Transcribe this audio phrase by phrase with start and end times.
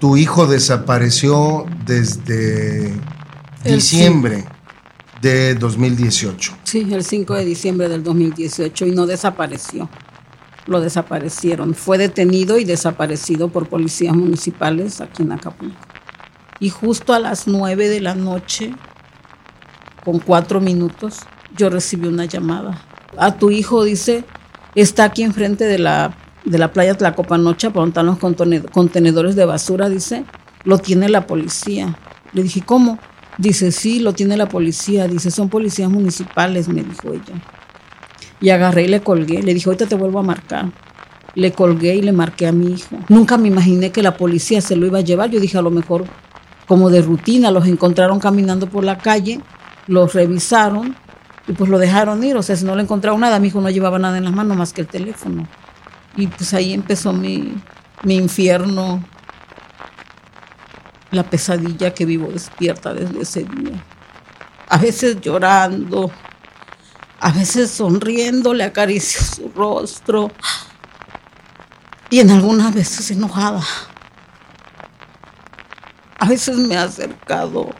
[0.00, 2.92] Tu hijo desapareció desde
[3.64, 4.46] diciembre
[5.20, 6.56] de 2018.
[6.64, 9.90] Sí, el 5 de diciembre del 2018 y no desapareció.
[10.66, 11.74] Lo desaparecieron.
[11.74, 15.76] Fue detenido y desaparecido por policías municipales aquí en Acapulco.
[16.60, 18.72] Y justo a las 9 de la noche,
[20.04, 21.20] con cuatro minutos,
[21.56, 22.82] yo recibí una llamada.
[23.16, 24.24] A tu hijo, dice,
[24.74, 26.14] está aquí enfrente de la,
[26.50, 30.24] de la playa Tlacopanocha, por donde están los contenedores de basura, dice,
[30.64, 31.96] lo tiene la policía.
[32.32, 32.98] Le dije, ¿cómo?
[33.38, 35.06] Dice, sí, lo tiene la policía.
[35.06, 37.40] Dice, son policías municipales, me dijo ella.
[38.40, 39.42] Y agarré y le colgué.
[39.42, 40.66] Le dije, ahorita te vuelvo a marcar.
[41.36, 42.96] Le colgué y le marqué a mi hijo.
[43.08, 45.30] Nunca me imaginé que la policía se lo iba a llevar.
[45.30, 46.04] Yo dije, a lo mejor
[46.66, 49.40] como de rutina, los encontraron caminando por la calle,
[49.86, 50.96] los revisaron
[51.46, 52.36] y pues lo dejaron ir.
[52.36, 54.56] O sea, si no le encontraron nada, mi hijo no llevaba nada en las manos
[54.56, 55.46] más que el teléfono.
[56.16, 57.54] Y pues ahí empezó mi,
[58.02, 59.02] mi infierno
[61.10, 63.82] la pesadilla que vivo despierta desde ese día.
[64.68, 66.10] A veces llorando,
[67.18, 70.30] a veces sonriendo, le acaricio su rostro
[72.08, 73.62] y en algunas veces enojada.
[76.18, 77.70] A veces me ha acercado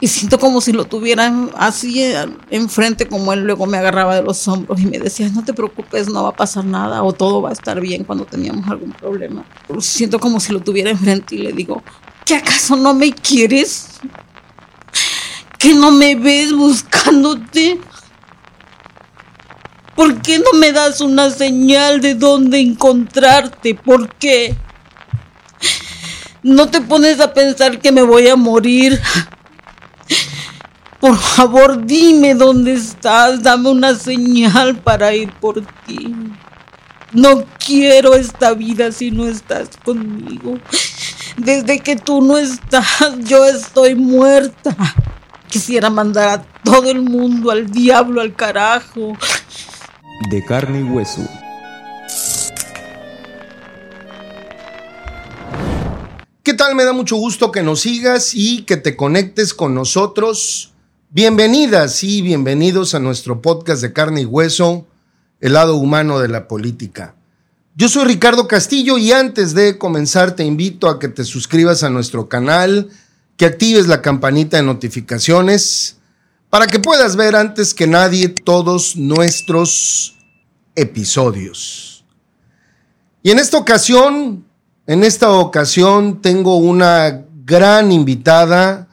[0.00, 2.12] y siento como si lo tuviera así
[2.50, 6.08] enfrente como él luego me agarraba de los hombros y me decía, no te preocupes,
[6.08, 9.44] no va a pasar nada o todo va a estar bien cuando teníamos algún problema.
[9.80, 11.82] Siento como si lo tuviera enfrente y le digo,
[12.24, 14.00] ¿qué acaso no me quieres?
[15.58, 17.78] ¿Que no me ves buscándote?
[19.94, 23.74] ¿Por qué no me das una señal de dónde encontrarte?
[23.74, 24.56] ¿Por qué?
[26.42, 28.98] No te pones a pensar que me voy a morir.
[31.00, 36.14] Por favor, dime dónde estás, dame una señal para ir por ti.
[37.12, 40.58] No quiero esta vida si no estás conmigo.
[41.38, 44.76] Desde que tú no estás, yo estoy muerta.
[45.48, 49.16] Quisiera mandar a todo el mundo al diablo, al carajo.
[50.28, 51.26] De carne y hueso.
[56.42, 56.74] ¿Qué tal?
[56.74, 60.69] Me da mucho gusto que nos sigas y que te conectes con nosotros
[61.12, 64.86] Bienvenidas y bienvenidos a nuestro podcast de carne y hueso,
[65.40, 67.16] el lado humano de la política.
[67.74, 71.90] Yo soy Ricardo Castillo y antes de comenzar te invito a que te suscribas a
[71.90, 72.90] nuestro canal,
[73.36, 75.96] que actives la campanita de notificaciones
[76.48, 80.16] para que puedas ver antes que nadie todos nuestros
[80.76, 82.04] episodios.
[83.24, 84.44] Y en esta ocasión,
[84.86, 88.89] en esta ocasión tengo una gran invitada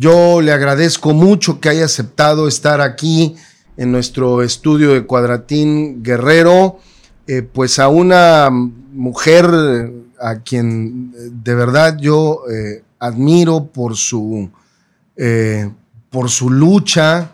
[0.00, 3.36] yo le agradezco mucho que haya aceptado estar aquí
[3.76, 6.78] en nuestro estudio de Cuadratín Guerrero,
[7.26, 14.50] eh, pues a una mujer a quien eh, de verdad yo eh, admiro por su,
[16.08, 17.32] por su lucha,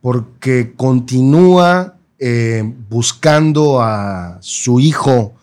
[0.00, 1.96] porque continúa
[2.88, 5.34] buscando a su hijo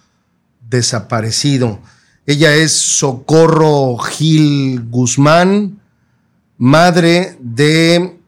[0.70, 1.80] desaparecido.
[2.26, 5.81] Ella es Socorro Gil Guzmán
[6.62, 8.20] madre de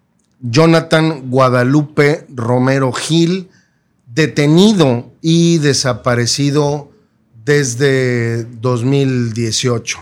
[0.41, 3.51] Jonathan Guadalupe Romero Gil,
[4.07, 6.89] detenido y desaparecido
[7.45, 9.99] desde 2018.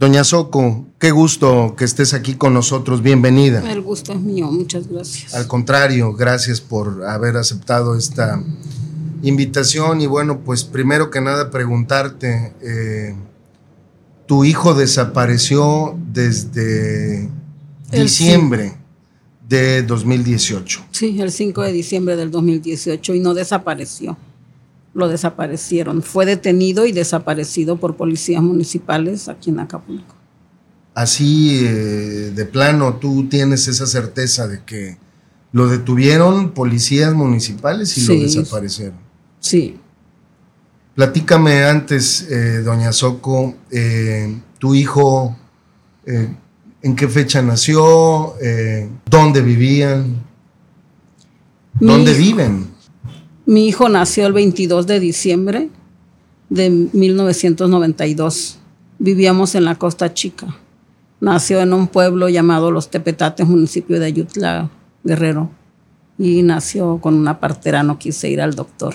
[0.00, 3.02] Doña Soco, qué gusto que estés aquí con nosotros.
[3.02, 3.62] Bienvenida.
[3.70, 5.32] El gusto es mío, muchas gracias.
[5.32, 8.42] Al contrario, gracias por haber aceptado esta
[9.22, 10.00] invitación.
[10.00, 13.14] Y bueno, pues primero que nada preguntarte, eh,
[14.26, 17.30] tu hijo desapareció desde
[17.90, 18.76] diciembre
[19.48, 20.86] de 2018.
[20.90, 24.16] Sí, el 5 de diciembre del 2018 y no desapareció.
[24.94, 26.02] Lo desaparecieron.
[26.02, 30.14] Fue detenido y desaparecido por policías municipales aquí en Acapulco.
[30.94, 34.96] Así eh, de plano, tú tienes esa certeza de que
[35.52, 38.98] lo detuvieron policías municipales y lo desaparecieron.
[39.38, 39.78] Sí.
[40.96, 45.36] Platícame antes, eh, doña Soco, eh, tu hijo,
[46.06, 46.34] eh,
[46.80, 48.32] en qué fecha nació,
[49.04, 50.22] dónde vivían,
[51.78, 52.68] dónde viven.
[53.44, 55.68] Mi hijo nació el 22 de diciembre
[56.48, 58.58] de 1992.
[58.98, 60.56] Vivíamos en la Costa Chica.
[61.20, 64.70] Nació en un pueblo llamado Los Tepetates, municipio de Ayutla,
[65.04, 65.50] Guerrero.
[66.16, 68.94] Y nació con una partera, no quise ir al doctor.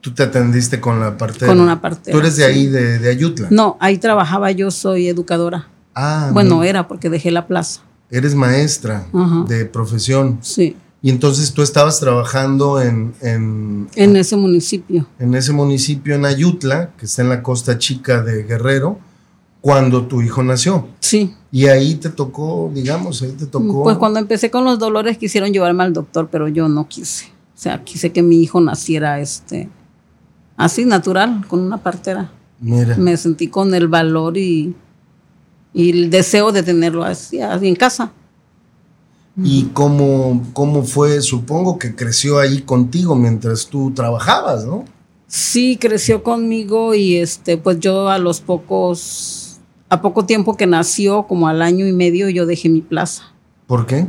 [0.00, 1.46] Tú te atendiste con la parte.
[1.46, 2.12] Con una parte.
[2.12, 3.48] ¿Tú eres de ahí, de, Ayutla?
[3.50, 5.68] No, ahí trabajaba yo, soy educadora.
[5.94, 6.30] Ah.
[6.32, 7.80] Bueno, era porque dejé la plaza.
[8.10, 9.06] Eres maestra
[9.48, 10.38] de profesión.
[10.40, 10.76] Sí.
[11.00, 15.06] Y entonces tú estabas trabajando en, en, En ese municipio.
[15.18, 18.98] en ese municipio en Ayutla, que está en la costa chica de Guerrero,
[19.60, 20.88] cuando tu hijo nació.
[21.00, 21.34] Sí.
[21.52, 23.84] Y ahí te tocó, digamos, ahí te tocó.
[23.84, 27.26] Pues cuando empecé con los dolores quisieron llevarme al doctor, pero yo no quise.
[27.26, 29.68] O sea, quise que mi hijo naciera este
[30.58, 32.30] así natural, con una partera.
[32.60, 32.96] Mira.
[32.96, 34.74] Me sentí con el valor y,
[35.72, 38.12] y el deseo de tenerlo así, así en casa.
[39.42, 41.20] ¿Y cómo, cómo fue?
[41.20, 44.84] Supongo que creció ahí contigo mientras tú trabajabas, ¿no?
[45.28, 51.28] Sí, creció conmigo y este, pues yo a los pocos, a poco tiempo que nació,
[51.28, 53.22] como al año y medio, yo dejé mi plaza.
[53.68, 54.08] ¿Por qué?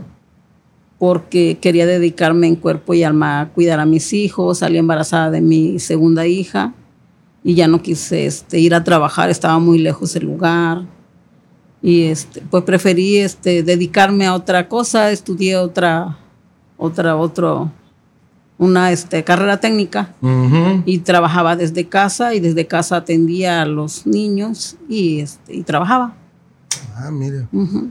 [1.00, 5.42] Porque quería dedicarme en cuerpo y alma a cuidar a mis hijos, salí embarazada de
[5.42, 6.74] mi segunda hija
[7.44, 10.84] y ya no quise este, ir a trabajar, estaba muy lejos el lugar
[11.82, 16.18] y este, pues preferí este, dedicarme a otra cosa, estudié otra,
[16.78, 17.72] otra, otro,
[18.58, 20.84] una este, carrera técnica Ujú.
[20.86, 26.14] y trabajaba desde casa y desde casa atendía a los niños y, este, y trabajaba.
[26.98, 27.48] Ah, mira.
[27.54, 27.90] Ujú.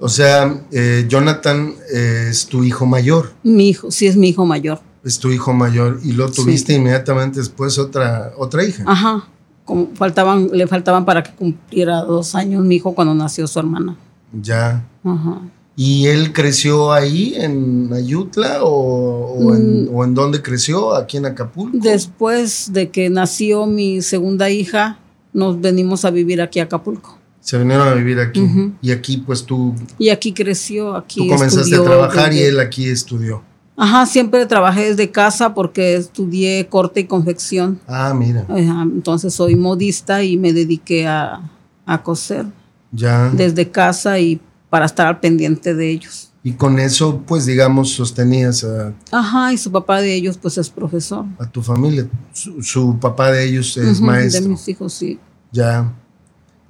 [0.00, 4.46] O sea, eh, Jonathan eh, es tu hijo mayor, Mi hijo, sí es mi hijo
[4.46, 4.80] mayor.
[5.04, 6.34] es tu hijo mayor y lo Sí.
[6.42, 8.84] tuviste inmediatamente después otra, otra hija.
[8.86, 9.28] Ajá.
[9.64, 13.96] Como faltaban, le faltaban para que cumpliera dos años mi hijo cuando nació su hermana.
[14.40, 14.86] Ya.
[15.04, 15.40] Ajá.
[15.76, 19.94] ¿Y él creció ahí en Ayutla o, o en, Mm.
[19.94, 20.94] o en dónde creció?
[20.94, 21.76] ¿Aquí en Acapulco?
[21.80, 24.98] Después de que nació mi segunda hija,
[25.32, 27.17] nos venimos a vivir aquí a Acapulco.
[27.40, 28.40] Se vinieron a vivir aquí.
[28.40, 28.72] Ujú.
[28.82, 32.60] Y aquí pues tú, Y aquí creció, aquí tú comenzaste a estudió trabajar y él
[32.60, 33.42] aquí estudió.
[33.76, 37.78] Ajá, siempre trabajé desde casa porque estudié corte y confección.
[37.86, 41.48] Ah, mira, Ajá, Entonces soy modista y me dediqué a,
[41.86, 42.46] a coser
[42.90, 43.30] ya.
[43.30, 46.24] desde casa y para estar al pendiente de ellos.
[46.42, 50.68] Y con eso pues digamos sostenías a, Ajá, y su papá de ellos pues es
[50.70, 51.24] profesor.
[51.38, 52.08] a tu familia.
[52.32, 54.42] Su, su papá de ellos es Ujú, maestro.
[54.42, 55.18] De mis hijos, sí.
[55.52, 55.94] Ya.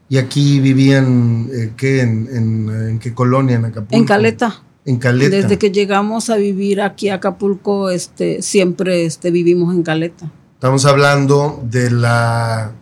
[0.09, 2.01] ¿Y aquí vivían eh, qué?
[2.01, 3.57] En, en, en qué colonia?
[3.57, 3.97] En Acapulco.
[3.97, 4.63] En Caleta.
[4.85, 5.37] En Caleta.
[5.37, 10.33] Desde que llegamos a vivir aquí a Acapulco, este, siempre este, vivimos en Caleta.
[10.55, 12.73] Estamos hablando de la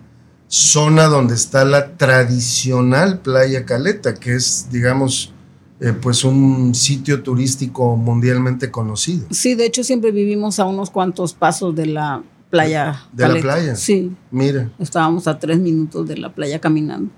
[0.49, 5.33] zona donde está la tradicional playa Caleta, que es, digamos,
[5.81, 9.27] eh, pues un sitio turístico mundialmente conocido.
[9.31, 13.03] Sí, de hecho siempre vivimos a unos cuantos pasos de la playa.
[13.13, 13.75] ¿De la playa?
[13.77, 17.11] Sí, Mira, estábamos a tres minutos de la playa caminando.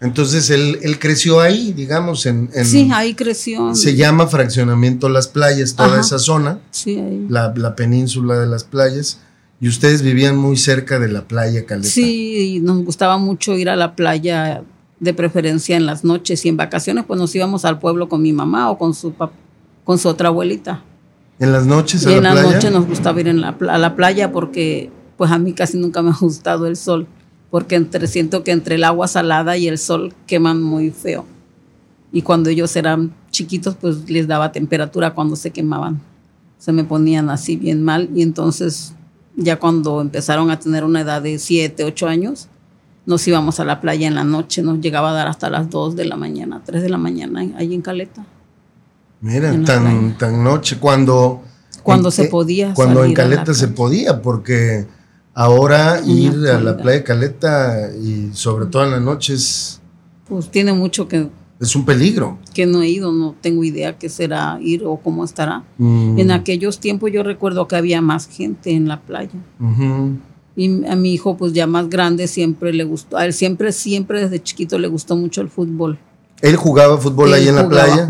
[0.00, 2.50] entonces él, él creció ahí, digamos, en...
[2.54, 3.74] en- sí, ahí creció.
[3.74, 6.00] Se llama fraccionamiento Las Playas, toda Ajá.
[6.00, 7.26] esa zona, Sí, ahí.
[7.28, 9.20] la, la península de las playas,
[9.60, 11.88] y ustedes vivían muy cerca de la playa Caleta.
[11.88, 14.62] Sí, y nos gustaba mucho ir a la playa,
[15.00, 18.32] de preferencia en las noches y en vacaciones, pues nos íbamos al pueblo con mi
[18.32, 19.12] mamá o con su
[19.84, 20.82] con su otra abuelita.
[21.38, 22.56] ¿En las noches a Y en la la playa?
[22.56, 25.78] noche nos gustaba ir en la, pla- a la playa porque pues a mí casi
[25.78, 27.06] nunca me ha gustado el sol,
[27.50, 31.24] porque entre, siento que entre el agua salada y el sol queman muy feo.
[32.12, 36.00] Y cuando ellos eran chiquitos pues les daba temperatura cuando se quemaban.
[36.58, 38.94] Se me ponían así bien mal y entonces
[39.36, 42.48] ya cuando empezaron a tener una edad de 7, 8 años,
[43.04, 45.94] nos íbamos a la playa en la noche, nos llegaba a dar hasta las 2
[45.96, 48.24] de la mañana, 3 de la mañana ahí en Caleta.
[49.20, 51.42] Mira, tan, tan noche, cuando...
[51.82, 54.86] Cuando en- se eh, podía Cuando en salir Caleta se podía, porque
[55.34, 59.80] ahora ir a la playa de Caleta y sobre todo en la noche es,
[60.28, 61.28] Pues tiene mucho que,
[61.60, 62.38] es un peligro.
[62.54, 65.62] que no he ido, no tengo idea qué será ir o cómo estará.
[65.78, 69.30] Mm, En aquellos tiempos yo recuerdo que había más gente en la playa.
[69.60, 70.18] ujú.
[70.58, 74.22] Y a mi hijo, pues ya más grande, siempre le gustó, a él siempre, siempre
[74.22, 75.98] desde chiquito le gustó mucho el fútbol.
[76.42, 78.08] Él jugaba fútbol ahí Él en la playa.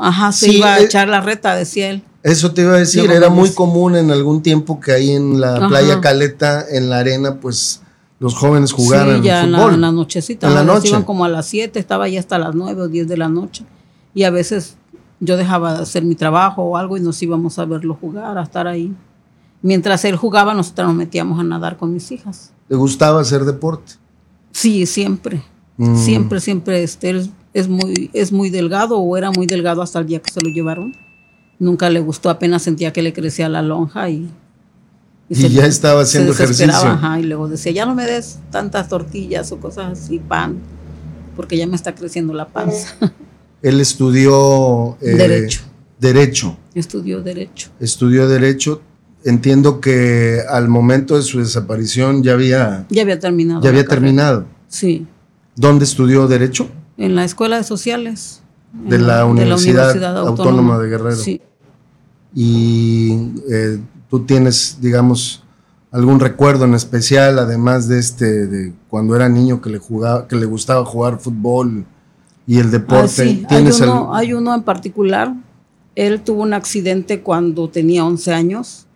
[0.00, 2.02] ajá, se Sí, iba a echar la reta, decía él.
[2.22, 5.56] Eso te iba a decir, era muy común en algún tiempo que ahí en la
[5.56, 5.68] Ajá.
[5.68, 7.80] playa Caleta, en la arena, pues
[8.20, 10.46] los jóvenes jugaran sí, ya en la, en la nochecita.
[10.46, 10.88] En la noche.
[10.90, 13.64] Iban como a las 7, estaba ya hasta las 9 o 10 de la noche.
[14.14, 14.76] Y a veces
[15.18, 18.42] yo dejaba de hacer mi trabajo o algo y nos íbamos a verlo jugar, a
[18.44, 18.94] estar ahí.
[19.60, 22.52] Mientras él jugaba, nosotros nos metíamos a nadar con mis hijas.
[22.68, 23.94] Le gustaba hacer deporte.
[24.52, 25.42] Sí, siempre.
[25.76, 25.96] Mm.
[25.96, 26.82] Siempre, siempre.
[26.84, 30.30] Este, él es muy, es muy delgado o era muy delgado hasta el día que
[30.32, 30.94] se lo llevaron.
[31.58, 34.28] Nunca le gustó, apenas sentía que le crecía la lonja y.
[35.28, 36.72] Y ya estaba se haciendo ejercicio.
[36.72, 40.58] ajá, y luego decía, ya no me des tantas tortillas o cosas así, pan,
[41.36, 42.96] porque ya me está creciendo la panza.
[43.62, 45.60] Él estudió eh, Derecho.
[46.00, 46.56] Derecho.
[46.74, 47.70] Estudió Derecho.
[47.80, 48.82] Estudió Derecho.
[49.24, 53.62] Entiendo que al momento de su desaparición ya había, Ya había terminado.
[53.62, 54.00] ya había carrera.
[54.00, 54.46] terminado.
[54.68, 55.06] Sí,
[55.54, 56.66] ¿Dónde estudió Derecho?
[56.96, 58.42] En la Escuela de Sociales.
[58.72, 61.16] De la Universidad Autónoma de Guerrero.
[61.16, 61.40] Sí.
[62.34, 65.42] y eh, tú tienes, digamos,
[65.90, 70.36] algún recuerdo en especial, además de este, de cuando era niño que le jugaba, que
[70.36, 71.84] le gustaba jugar fútbol
[72.46, 73.04] y el deporte.
[73.04, 73.46] Ah, sí.
[73.48, 75.34] hay, uno, hay uno en particular.
[75.94, 78.86] Él tuvo un accidente cuando tenía 11 años,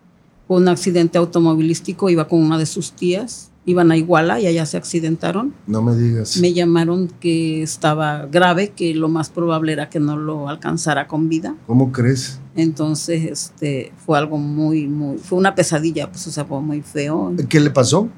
[0.48, 4.76] un accidente automovilístico, iba con una de sus tías iban a Iguala y allá se
[4.76, 5.52] accidentaron.
[5.66, 6.38] No me digas.
[6.38, 11.28] Me llamaron que estaba grave, que lo más probable era que no lo alcanzara con
[11.28, 11.56] vida.
[11.66, 12.40] ¿Cómo crees?
[12.54, 17.34] Entonces, este, fue algo muy, muy, fue una pesadilla, pues, o sea, fue muy feo.
[17.48, 18.08] ¿Qué le pasó?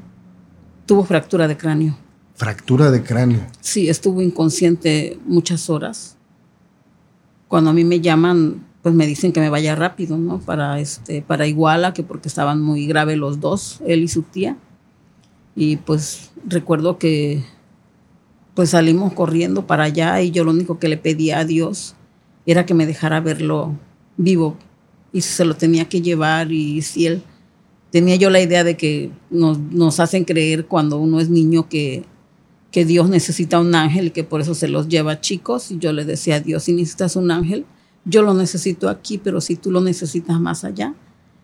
[0.84, 1.98] Tuvo fractura de cráneo.
[2.34, 3.40] Fractura de cráneo.
[3.60, 6.18] Sí, estuvo inconsciente muchas horas.
[7.48, 10.40] Cuando a mí me llaman, pues me dicen que me vaya rápido, ¿no?
[10.40, 14.58] Para este, para Iguala, que porque estaban muy graves los dos, él y su tía
[15.58, 17.42] y pues recuerdo que
[18.54, 21.96] pues salimos corriendo para allá y yo lo único que le pedía a Dios
[22.46, 23.76] era que me dejara verlo
[24.16, 24.56] vivo
[25.12, 27.24] y se lo tenía que llevar y si él
[27.90, 32.04] tenía yo la idea de que nos, nos hacen creer cuando uno es niño que,
[32.70, 35.92] que Dios necesita un ángel y que por eso se los lleva chicos y yo
[35.92, 37.66] le decía a Dios si necesitas un ángel
[38.04, 40.94] yo lo necesito aquí pero si tú lo necesitas más allá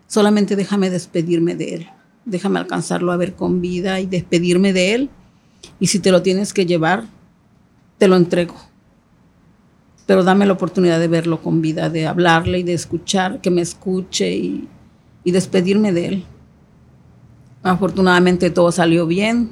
[0.07, 1.87] solamente déjame despedirme de él
[2.25, 5.09] déjame alcanzarlo a ver con vida y despedirme de él.
[5.79, 7.05] Y si te lo tienes que llevar,
[7.97, 8.55] te lo entrego.
[10.05, 13.61] Pero dame la oportunidad de verlo con vida, de hablarle y de escuchar, que me
[13.61, 14.67] escuche y,
[15.23, 16.23] despedirme de él.
[17.63, 19.49] Afortunadamente todo salió bien.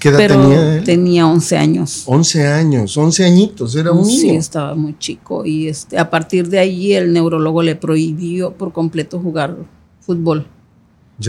[0.00, 0.84] ¿Qué edad pero tenía él?
[0.84, 2.04] Tenía 11 años.
[2.06, 4.20] 11 años, 11 añitos, era un niño.
[4.20, 5.44] Sí, estaba muy chico.
[5.44, 9.54] Y este, a partir de ahí el neurólogo le prohibió por completo jugar
[10.00, 10.46] fútbol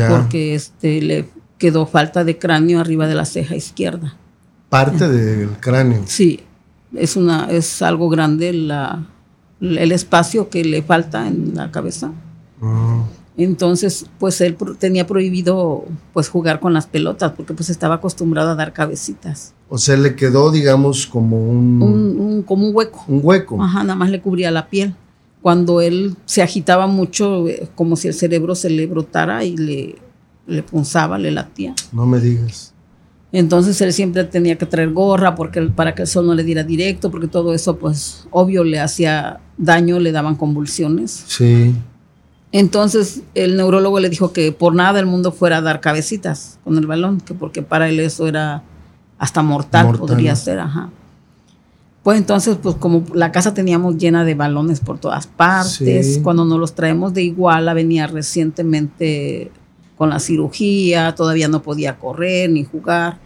[0.09, 4.15] porque este, le quedó falta de cráneo arriba de la ceja izquierda.
[4.69, 6.01] Parte del cráneo.
[6.05, 6.41] Sí,
[6.95, 9.05] es, una, es algo grande la,
[9.61, 12.11] el espacio que le falta en la cabeza.
[12.61, 13.03] Ah.
[13.35, 18.55] Entonces, pues él tenía prohibido pues jugar con las pelotas porque pues estaba acostumbrado a
[18.55, 19.53] dar cabecitas.
[19.69, 21.81] O sea, le quedó, digamos, como un...
[21.81, 23.03] un como un hueco.
[23.07, 23.61] Un hueco.
[23.61, 24.95] Ajá, nada más le cubría la piel
[25.43, 29.95] cuando él se agitaba mucho, eh, como si el cerebro se le brotara y le,
[30.47, 31.75] le punzaba, le latía.
[31.91, 32.73] No me digas.
[33.33, 36.63] Entonces él siempre tenía que traer gorra porque, para que el sol no le diera
[36.63, 41.25] directo, porque todo eso, pues, obvio, le hacía daño, le daban convulsiones.
[41.27, 41.75] Sí.
[42.53, 46.77] Entonces el neurólogo le dijo que por nada del mundo fuera a dar cabecitas con
[46.77, 48.63] el balón, que porque para él eso era
[49.17, 50.07] hasta mortal, mortal.
[50.07, 50.89] podría ser, ajá.
[52.03, 56.59] Pues entonces, pues como la casa teníamos llena de balones por todas partes, cuando nos
[56.59, 59.51] los traemos de Iguala, venía recientemente
[59.97, 63.19] con la cirugía, todavía no podía correr ni jugar.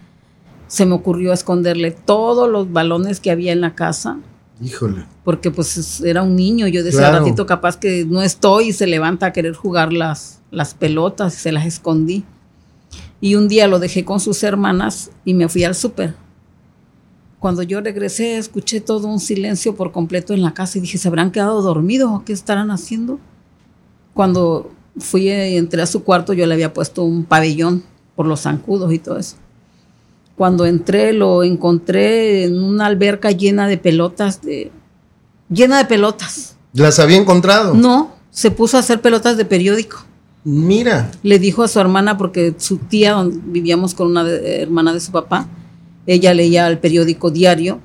[0.67, 4.19] Se me ocurrió esconderle todos los balones que había en la casa.
[4.62, 5.05] Híjole.
[5.24, 9.27] Porque pues era un niño, yo decía, ratito capaz que no estoy y se levanta
[9.27, 12.25] a querer jugar las, las pelotas y se las escondí.
[13.22, 16.26] Y un día lo dejé con sus hermanas y me fui al súper
[17.39, 21.08] cuando yo regresé, escuché todo un silencio por completo en la casa y dije, ¿se
[21.08, 23.20] habrán quedado dormidos o qué estarán haciendo?
[24.13, 27.84] Cuando fui y entré a su cuarto, yo le había puesto un pabellón
[28.15, 29.36] por los zancudos y todo eso.
[30.36, 34.72] Cuando entré, lo encontré en una alberca llena de pelotas, de,
[35.50, 36.56] llena de pelotas.
[36.74, 37.75] ¿Las había encontrado?
[37.75, 40.03] No, se puso a hacer pelotas de periódico.
[40.44, 41.12] Mira.
[41.24, 45.48] Le dijo a su hermana, porque su tía, vivíamos con una hermana de su papá,
[46.08, 47.80] ella leía el periódico diario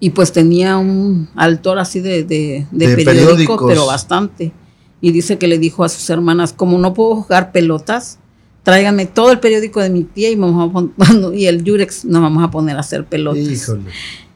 [0.00, 4.52] y pues tenía un altor así de, de, periódico, pero bastante.
[5.00, 8.18] Y dice que le dijo a sus hermanas, como no puedo jugar pelotas,
[8.64, 10.38] tráiganme todo el periódico de mi tía y,
[11.34, 13.72] y el Yurex nos vamos a poner a hacer pelotas.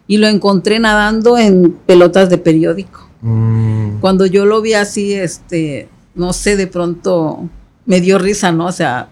[0.07, 3.09] Y lo encontré nadando en pelotas de periódico.
[3.21, 3.99] Mm.
[4.01, 7.49] Cuando yo lo vi así, este, no sé, de pronto
[7.85, 8.67] me dio risa, ¿no?
[8.67, 9.09] O sea,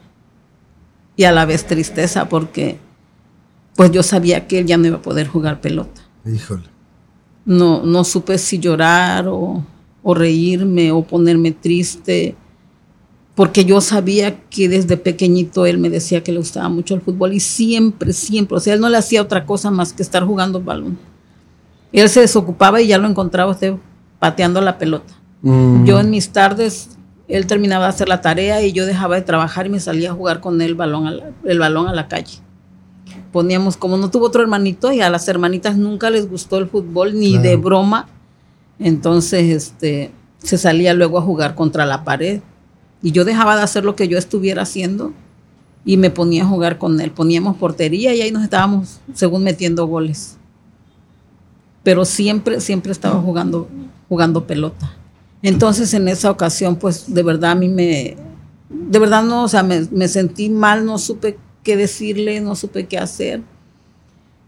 [1.16, 2.78] y a la vez tristeza porque
[3.76, 6.00] pues yo sabía que él ya no iba a poder jugar pelota.
[6.24, 6.64] Híjole.
[7.44, 9.62] No, no supe si llorar o,
[10.04, 12.34] reírme o ponerme triste,
[13.34, 17.34] porque yo sabía que desde pequeñito él me decía que le gustaba mucho el fútbol
[17.34, 20.60] y siempre, siempre, o sea, él no le hacía otra cosa más que estar jugando
[20.60, 20.98] balón.
[21.92, 23.74] Él se desocupaba y ya lo encontraba usted
[24.18, 25.12] pateando la pelota.
[25.42, 25.84] Mm.
[25.84, 26.96] Yo en mis tardes,
[27.28, 30.14] él terminaba de hacer la tarea y yo dejaba de trabajar y me salía a
[30.14, 32.45] jugar con él balón el balón a la calle
[33.36, 37.20] poníamos, como no tuvo otro hermanito y a las hermanitas nunca les gustó el fútbol
[37.20, 38.08] ni de broma,
[38.78, 42.40] entonces este, se salía luego a jugar contra la pared
[43.02, 45.12] y yo dejaba de hacer lo que yo estuviera haciendo
[45.84, 47.10] y me ponía a jugar con él.
[47.10, 50.38] Poníamos portería y ahí nos estábamos, según metiendo goles.
[51.82, 53.68] Pero siempre, siempre estaba jugando,
[54.08, 54.94] jugando pelota.
[55.42, 58.16] Entonces en esa ocasión, pues de verdad a mí me,
[58.70, 61.36] de verdad no, o sea, me, me sentí mal, no supe
[61.66, 63.42] qué decirle, no supe qué hacer.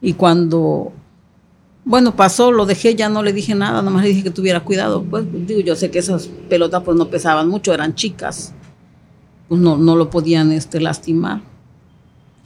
[0.01, 0.93] Y cuando,
[1.85, 5.03] bueno, pasó, lo dejé, ya no le dije nada, nomás le dije que tuviera cuidado.
[5.03, 8.55] Pues digo, yo sé que esas pelotas pues no pesaban mucho, eran chicas.
[9.49, 11.41] Pues no, no lo podían este, lastimar.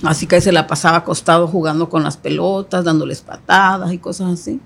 [0.02, 4.41] Así que ahí se la pasaba acostado jugando con las pelotas, dándoles patadas y cosas
[4.41, 4.59] así.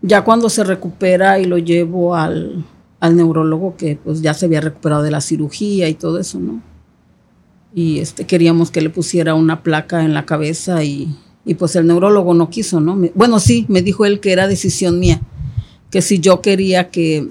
[0.00, 2.64] Ya cuando se recupera y lo llevo al,
[3.00, 6.69] al neurólogo, que pues ya se había recuperado de la cirugía y todo eso, ¿no?
[7.74, 11.86] Y este, queríamos que le pusiera una placa en la cabeza y, y pues el
[11.86, 12.96] neurólogo no quiso, ¿no?
[12.96, 15.20] Me- bueno, sí, me dijo él que era decisión mía,
[15.90, 17.28] que si yo quería que,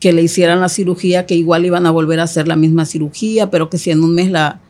[0.00, 3.50] que le hicieran la cirugía, que igual iban a volver a hacer la misma cirugía,
[3.50, 4.60] pero que si en un mes la,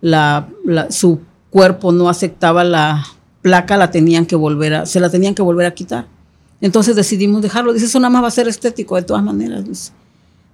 [0.00, 0.48] la,
[0.90, 3.04] su cuerpo no aceptaba la
[3.42, 6.06] placa, la tenían que volver a, se la tenían que volver a quitar.
[6.60, 7.72] Entonces decidimos dejarlo.
[7.72, 9.92] Dice, eso nada más va a ser estético de todas maneras.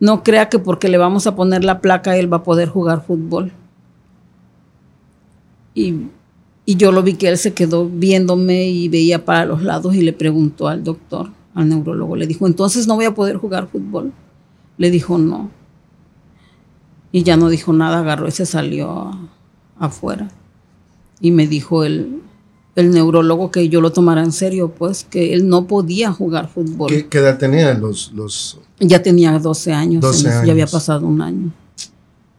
[0.01, 3.05] No crea que porque le vamos a poner la placa él va a poder jugar
[3.07, 3.53] fútbol.
[5.75, 5.95] Y,
[6.67, 10.03] y yo lo vi que él se quedó viéndome y veía para los lados y
[10.03, 14.13] le preguntó al doctor, al neurólogo, le dijo, entonces no voy a poder jugar fútbol.
[14.77, 15.51] Le dijo, no.
[17.11, 19.11] Y ya no dijo nada, agarró y se salió
[19.79, 20.29] afuera.
[21.21, 22.21] Y me dijo el,
[22.77, 26.89] el neurólogo que yo lo tomara en serio, pues que él no podía jugar fútbol.
[26.89, 30.65] ¿Qué, qué edad tenían los, los Ya tenía 12 años, 12 en eso, ya había
[30.65, 30.73] años.
[30.73, 31.53] pasado un año.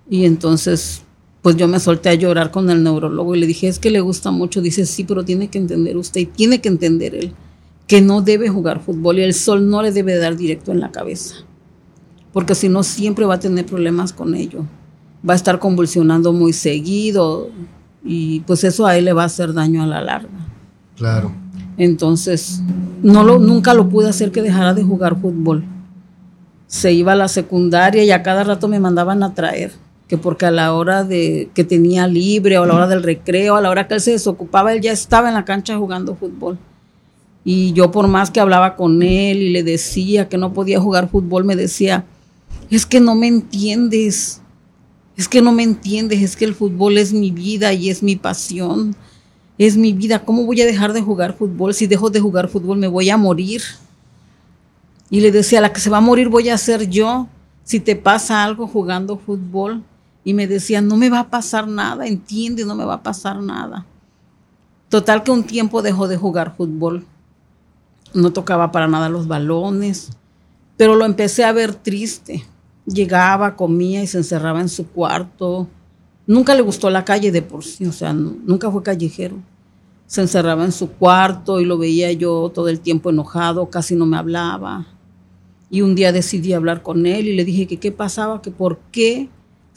[0.10, 1.02] Y entonces,
[1.42, 4.02] pues yo me solté a llorar con el neurólogo y le dije, es que le
[4.02, 4.62] gusta mucho.
[4.62, 7.34] Dice, sí, pero tiene que entender usted y tiene que entender él
[7.88, 10.92] que no debe jugar fútbol y el sol no le debe dar directo en la
[10.92, 11.38] cabeza.
[12.32, 14.64] Porque si no, siempre va a tener problemas con ello.
[15.28, 17.50] Va a estar convulsionando muy seguido
[18.04, 20.30] y pues eso a él le va a hacer daño a la larga.
[20.96, 21.32] Claro.
[21.78, 22.62] Entonces,
[23.02, 25.64] no lo, nunca lo pude hacer que dejara de jugar fútbol.
[26.68, 29.72] Se iba a la secundaria y a cada rato me mandaban a traer,
[30.10, 33.56] que porque a la hora de que tenía libre o a la hora del recreo,
[33.56, 36.58] a la hora que él se desocupaba, él ya estaba en la cancha jugando fútbol.
[37.46, 41.10] Y yo por más que hablaba con él y le decía que no podía jugar
[41.10, 42.04] fútbol, me decía,
[42.70, 44.42] es que no me entiendes,
[45.16, 48.18] es que no me entiendes, es que el fútbol es mi vida y es mi
[48.18, 48.98] pasión
[49.60, 50.24] es mi vida.
[50.24, 51.74] ¿Cómo voy a dejar de jugar fútbol?
[51.74, 53.62] Si dejo de jugar fútbol me voy a morir.
[55.10, 57.28] Y le decía, la que se va a morir voy a ser yo
[57.64, 59.84] si te pasa algo jugando fútbol.
[60.30, 63.42] Y me decía, no me va a pasar nada, entiende, no me va a pasar
[63.42, 63.88] nada.
[64.88, 67.04] Total que un tiempo dejó de jugar fútbol.
[68.14, 70.12] No tocaba para nada los balones,
[70.78, 72.46] pero lo empecé a ver triste.
[72.86, 75.68] Llegaba, comía y se encerraba en su cuarto.
[76.28, 79.38] Nunca le gustó la calle de por sí, o sea, nu- nunca fue callejero.
[80.06, 84.06] Se encerraba en su cuarto y lo veía yo todo el tiempo enojado, casi no
[84.06, 84.86] me hablaba.
[85.72, 88.78] Y un día decidí hablar con él y le dije que qué pasaba, que por
[88.92, 89.28] qué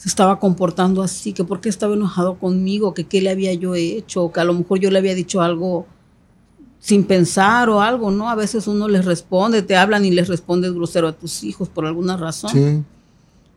[0.03, 3.73] se estaba comportando así, que por qué estaba enojado conmigo, que qué le había yo
[3.73, 5.85] hecho, que a lo mejor yo le había dicho algo
[6.77, 8.29] sin pensar o algo, ¿no?
[8.29, 11.85] A veces uno les responde, te hablan y les respondes grosero a tus hijos por
[11.85, 12.51] alguna razón.
[12.51, 12.83] Sí.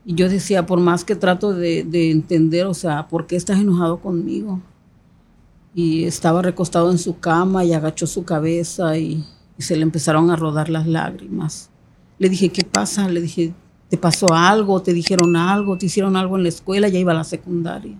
[0.04, 3.58] Y yo decía, por más que trato de, de entender, o sea, ¿por qué estás
[3.58, 4.60] enojado conmigo?
[5.74, 9.24] Y estaba recostado en su cama y agachó su cabeza y,
[9.58, 11.70] y se le empezaron a rodar las lágrimas.
[12.20, 13.08] Le dije, ¿qué pasa?
[13.08, 13.52] Le dije,
[13.96, 14.82] ¿te pasó algo?
[14.82, 15.78] ¿Te dijeron algo?
[15.78, 16.88] ¿Te hicieron algo en la escuela?
[16.88, 17.96] Ya iba a la secundaria.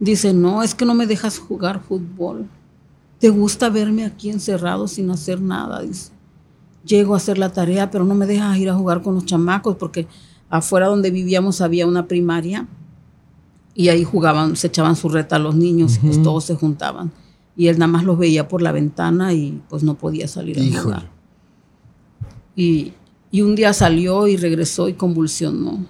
[0.00, 2.46] Dice, no, es que no me dejas jugar fútbol.
[3.18, 5.82] ¿Te gusta verme aquí encerrado sin hacer nada?
[5.82, 6.12] Dice
[6.88, 9.76] llego a hacer la tarea, pero no me dejas ir a jugar con los chamacos
[9.76, 10.08] porque
[10.50, 12.66] afuera donde vivíamos había una primaria
[13.74, 17.12] y ahí jugaban, se echaban su reta los niños y pues todos se juntaban.
[17.56, 20.80] Y él nada más los veía por la ventana y pues no podía salir a
[20.80, 21.10] jugar.
[22.56, 22.92] Y,
[23.30, 25.84] y un día salió y regresó y convulsionó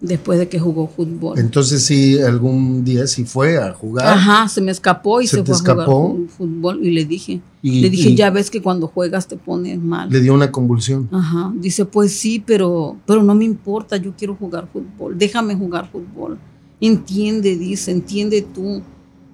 [0.00, 1.38] después de que jugó fútbol.
[1.38, 4.06] Entonces sí, algún día sí fue a jugar.
[4.06, 5.86] Ajá, se me escapó y ¿Se fue a jugar
[6.28, 9.78] fútbol y le dije, Y- le dije, y- ya ves que cuando juegas te pones
[9.80, 10.10] mal.
[10.10, 11.08] Le dio una convulsión.
[11.10, 15.90] Ajá, dice, pues sí, pero, pero no me importa, yo quiero jugar fútbol, déjame jugar
[15.90, 16.38] fútbol.
[16.80, 18.82] Entiende, dice, entiende tú.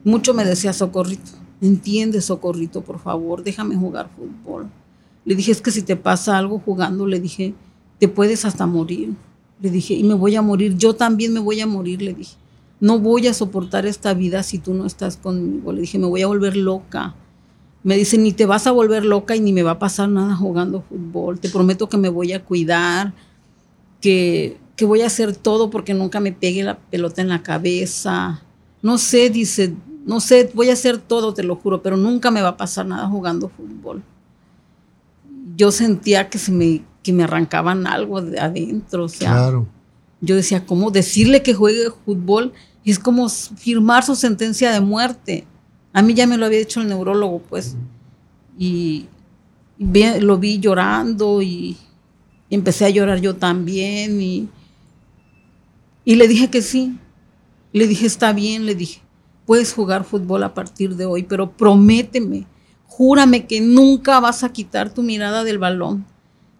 [0.05, 4.69] Mucho me decía Socorrito, entiende Socorrito, por favor, déjame jugar fútbol.
[5.31, 7.55] Le dije, es que si te pasa algo jugando, le dije,
[8.01, 9.15] te puedes hasta morir.
[9.63, 12.35] Le dije, y me voy a morir, yo también me voy a morir, le dije.
[12.81, 15.73] No voy a soportar esta vida si tú no estás conmigo.
[15.73, 17.15] Le dije, me voy a volver loca.
[17.85, 20.35] Me dice, ni te vas a volver loca y ni me va a pasar nada
[20.35, 21.39] jugando fútbol.
[21.39, 23.15] Te prometo que me voy a cuidar,
[24.01, 28.43] que, que voy a hacer todo porque nunca me pegue la pelota en la cabeza.
[28.83, 32.43] No sé, dice, no sé, voy a hacer todo, te lo juro, pero nunca me
[32.43, 34.03] va a pasar nada jugando fútbol.
[35.61, 39.05] Yo sentía que se me que me arrancaban algo de adentro.
[39.05, 39.67] O sea, Claro.
[40.23, 42.53] yo decía, ¿cómo decirle que juegue fútbol?
[42.85, 45.45] Es como firmar su sentencia de muerte.
[45.93, 47.77] A mí ya me lo había dicho el neurólogo, pues.
[48.59, 49.07] Y,
[49.79, 51.77] y ve- lo vi llorando y,
[52.49, 54.21] y empecé a llorar yo también.
[54.21, 54.49] Y,
[56.05, 56.97] y le dije que sí.
[57.73, 59.01] Le dije, está bien, le dije,
[59.47, 62.47] puedes jugar fútbol a partir de hoy, pero prométeme,
[62.91, 66.05] júrame que nunca vas a quitar tu mirada del balón,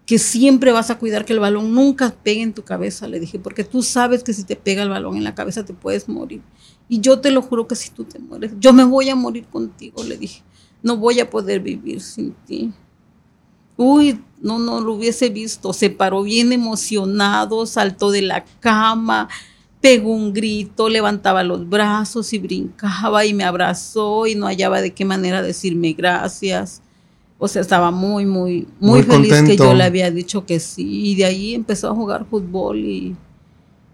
[0.05, 3.37] que siempre vas a cuidar que el balón nunca pegue en tu cabeza, le dije,
[3.37, 6.41] porque tú sabes que si te pega el balón en la cabeza te puedes morir.
[6.87, 9.45] Y yo te lo juro que si tú te mueres, yo me voy a morir
[9.45, 10.41] contigo, le dije,
[10.81, 12.73] no voy a poder vivir sin ti.
[13.75, 15.73] Uy, no, no lo hubiese visto.
[15.73, 19.27] Se paró bien emocionado, saltó de la cama,
[19.81, 24.91] pegó un grito, levantaba los brazos y brincaba y me abrazó y no hallaba de
[24.93, 26.81] qué manera decirme gracias.
[27.39, 30.85] O sea, estaba muy, muy, muy, Muy feliz que yo le había dicho que sí.
[31.11, 33.15] Y de ahí empezó a jugar fútbol y,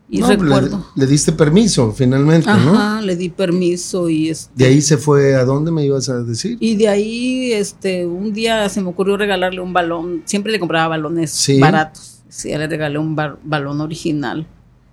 [0.09, 0.85] y No, pues, recuerdo.
[0.95, 2.53] Le, le diste permiso finalmente, ¿no?
[2.77, 6.21] Ajá, le di permiso y este, De ahí se fue a dónde me ibas a
[6.23, 6.57] decir.
[6.59, 10.23] y de ahí, este, un día se me ocurrió regalarle un balón.
[10.25, 11.57] Siempre le compraba balones Sí.
[11.61, 12.19] baratos.
[12.27, 14.45] Sí, le regalé un ba- balón original.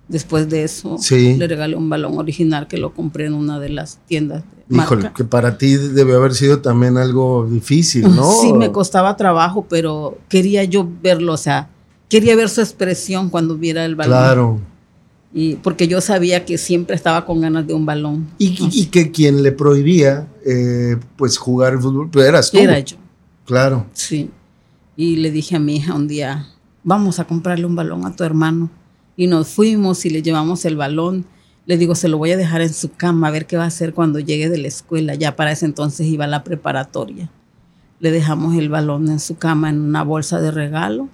[0.07, 1.35] Después de eso, Sí.
[1.35, 4.43] le regalé un balón original que lo compré en una de las tiendas.
[4.67, 5.15] de Híjole, marca.
[5.17, 8.31] que para ti debe haber sido también algo difícil, ¿no?
[8.41, 11.69] Sí, me costaba trabajo, pero quería yo verlo, o sea,
[12.09, 14.11] quería ver su expresión cuando viera el balón.
[14.17, 14.59] Claro.
[15.35, 18.27] Y porque yo sabía que siempre estaba con ganas de un balón.
[18.39, 22.57] Y, y- y que quien le prohibía, eh, pues, jugar el fútbol, pues eras tú.
[22.57, 22.97] Era yo.
[23.45, 23.85] Claro.
[23.93, 24.31] Sí.
[24.95, 26.47] Y le dije a mi hija un día,
[26.83, 28.69] vamos a comprarle un balón a tu hermano.
[29.17, 31.25] Y nos fuimos y le llevamos el balón.
[31.65, 33.67] Le digo, se lo voy a dejar en su cama a ver qué va a
[33.67, 35.15] hacer cuando llegue de la escuela.
[35.15, 37.31] Ya para ese entonces iba a la preparatoria.
[37.99, 41.09] Le dejamos el balón en su cama en una bolsa de regalo.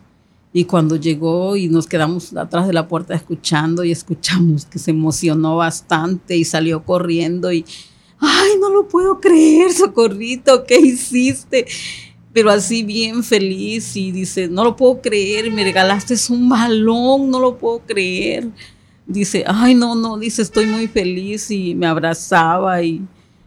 [0.53, 4.91] Y cuando llegó y nos quedamos atrás de la puerta escuchando y escuchamos que se
[4.91, 7.63] emocionó bastante y salió corriendo y,
[8.19, 11.65] ay, no lo puedo creer, Socorrito, ¿qué hiciste?
[12.33, 17.39] Pero así bien feliz y dice, no lo puedo creer, me regalaste un balón, no
[17.39, 18.47] lo puedo creer.
[19.05, 23.01] Dice, ay, no, no, dice, estoy muy feliz y me abrazaba y,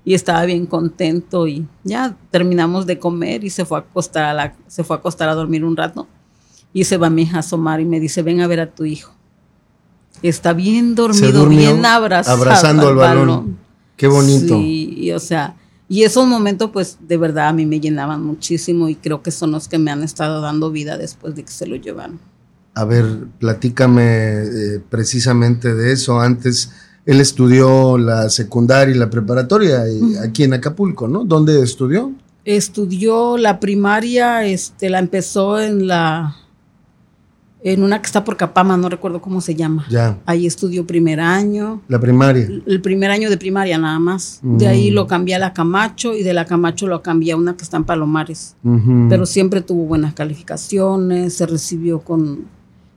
[0.04, 4.34] y estaba bien contento y ya terminamos de comer y se fue a acostar a,
[4.34, 6.06] la, se fue a, acostar a dormir un rato.
[6.74, 8.84] Y se va mi hija a asomar y me dice, ven a ver a tu
[8.84, 9.14] hijo.
[10.22, 12.36] Está bien dormido, bien abrazado.
[12.36, 13.58] abrazando al balón.
[13.96, 14.58] Qué bonito.
[14.58, 15.56] Sí, y, o sea,
[15.88, 19.52] y esos momentos, pues de verdad a mí me llenaban muchísimo y creo que son
[19.52, 22.18] los que me han estado dando vida después de que se lo llevaron.
[22.74, 23.04] A ver,
[23.38, 26.20] platícame eh, precisamente de eso.
[26.20, 26.72] Antes,
[27.06, 31.24] él estudió la secundaria y la preparatoria eh, aquí en Acapulco, ¿no?
[31.24, 32.12] ¿Dónde estudió?
[32.44, 36.36] Estudió la primaria, este, la empezó en la,
[37.66, 39.86] en una que está por Capama, no recuerdo cómo se llama.
[39.90, 42.46] Ya, Ahí estudió primer año, la primaria.
[42.66, 44.38] el primer año de primaria nada más.
[44.42, 44.94] De ahí Mm.
[44.94, 47.78] lo cambié a la Camacho y de la Camacho lo cambié a una que está
[47.78, 48.54] en Palomares.
[49.08, 52.44] Pero siempre tuvo buenas calificaciones, se recibió con,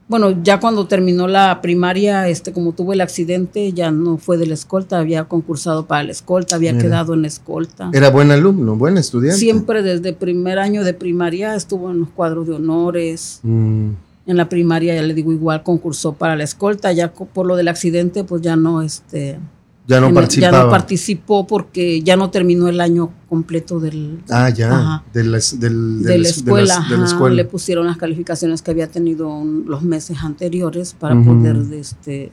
[0.06, 4.46] bueno, ya cuando terminó la primaria, este, como tuvo el accidente, ya no fue de
[4.46, 6.84] la escolta, había concursado para la escolta, había Mira.
[6.84, 7.90] quedado en la escolta.
[7.94, 9.38] Era buen alumno, buen estudiante.
[9.38, 13.40] Siempre desde primer año de primaria estuvo en los cuadros de honores.
[13.42, 13.90] Mm,
[14.28, 17.66] En la primaria, ya le digo, igual concursó para la escolta, ya por lo del
[17.66, 19.38] accidente, pues ya no, este,
[19.86, 25.02] ya no ya participó porque ya no terminó el año completo del, ah, ya.
[25.14, 27.34] De, las- del- de, la escuela, las- de la escuela.
[27.36, 32.32] le pusieron las calificaciones que había tenido un- los meses anteriores para poder este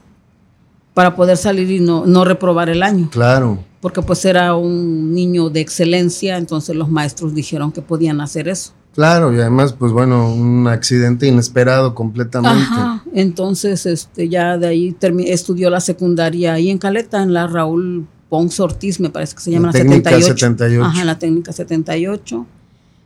[0.92, 3.58] para poder salir y no, no reprobar el año, Claro.
[3.82, 8.72] porque pues era un niño de excelencia, entonces los maestros dijeron que podían hacer eso.
[8.96, 12.62] Claro, y además, pues bueno, un accidente inesperado completamente.
[12.62, 18.06] Ajá, entonces este ya de ahí estudió la secundaria ahí en Caleta, en la Raúl
[18.30, 20.38] Pons Ortiz, me parece que se llama La la, técnica 78.
[20.38, 20.84] 78.
[20.84, 22.46] Ajá, la técnica 78.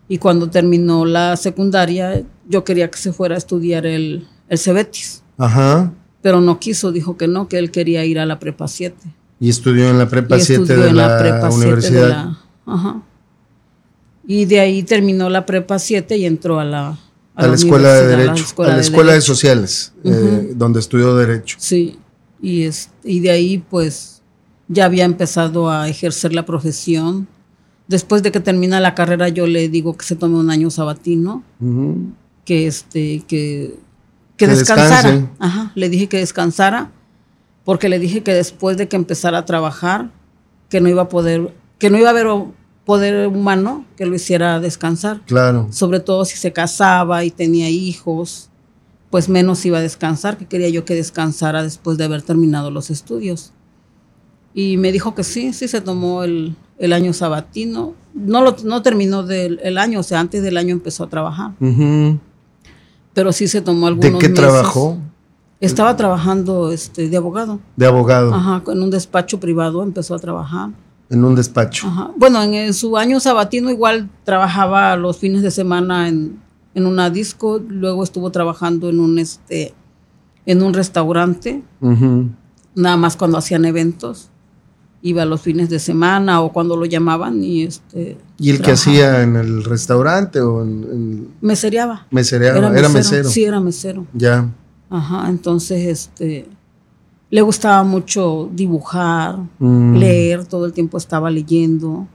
[0.08, 5.24] Y cuando terminó la secundaria, yo quería que se fuera a estudiar el, el Cebetis,
[5.38, 5.92] Ajá.
[6.22, 8.96] pero no quiso, dijo que no, que él quería ir a la prepa 7.
[9.40, 12.02] Y estudió en la prepa y 7 estudió de en la, la prepa 7 universidad.
[12.02, 12.38] de la...
[12.66, 13.02] Ajá.
[14.32, 16.96] Y de ahí terminó la prepa 7 y entró a la...
[17.34, 18.44] a la escuela de a la Derecho.
[18.44, 21.56] escuela a la de escuela de sociales, eh, donde estudió Derecho.
[21.58, 21.98] Sí,
[22.40, 24.22] y, es, y de ahí pues
[24.68, 27.26] ya había empezado a ejercer la profesión.
[27.88, 31.42] Después de que termina la carrera yo le digo que se tome un año sabatino,
[32.44, 33.74] que este que,
[34.36, 35.10] que, Que descansara.
[35.10, 35.28] descanse.
[35.40, 36.92] Ajá, le dije que descansara
[37.64, 40.12] porque le dije que después de que empezara a trabajar
[40.68, 42.28] que no iba a poder que no iba a haber
[42.84, 45.68] poder humano que lo hiciera descansar Claro.
[45.70, 48.48] sobre todo si se casaba y tenía hijos.
[49.10, 52.90] pues menos iba a descansar, que quería yo que descansara después de haber terminado los
[52.90, 53.52] estudios.
[54.54, 57.94] Y me dijo que sí, sí se tomó el, el año sabatino.
[58.14, 61.52] No, lo, no terminó del, el año, o sea, antes del año empezó a trabajar.
[61.60, 62.18] Ujú.
[63.12, 64.44] Pero sí se tomó algunos ¿De qué meses.
[64.44, 64.98] trabajó?
[65.58, 67.58] Estaba trabajando este, de abogado.
[67.76, 70.70] De abogado, Ajá, en un despacho privado empezó a trabajar.
[71.10, 71.86] En un despacho.
[71.88, 72.10] Ajá.
[72.16, 76.38] Bueno, en, en su año sabatino igual trabajaba los fines de semana en,
[76.74, 79.74] en una disco, luego estuvo trabajando en un este
[80.46, 81.62] en un restaurante,
[82.74, 84.30] nada más cuando hacían eventos.
[85.02, 89.22] Iba los fines de semana o cuando lo llamaban y este ¿Y el que hacía
[89.22, 92.06] en el restaurante o en, en mesereaba.
[92.10, 92.76] mesereaba?
[92.78, 93.28] Era, mesero.
[93.28, 94.06] Sí, era mesero.
[94.12, 94.48] Ya.
[94.90, 96.48] Ajá, entonces este
[97.30, 99.96] le gustaba mucho dibujar, Mm.
[99.96, 102.06] leer, todo el tiempo estaba leyendo,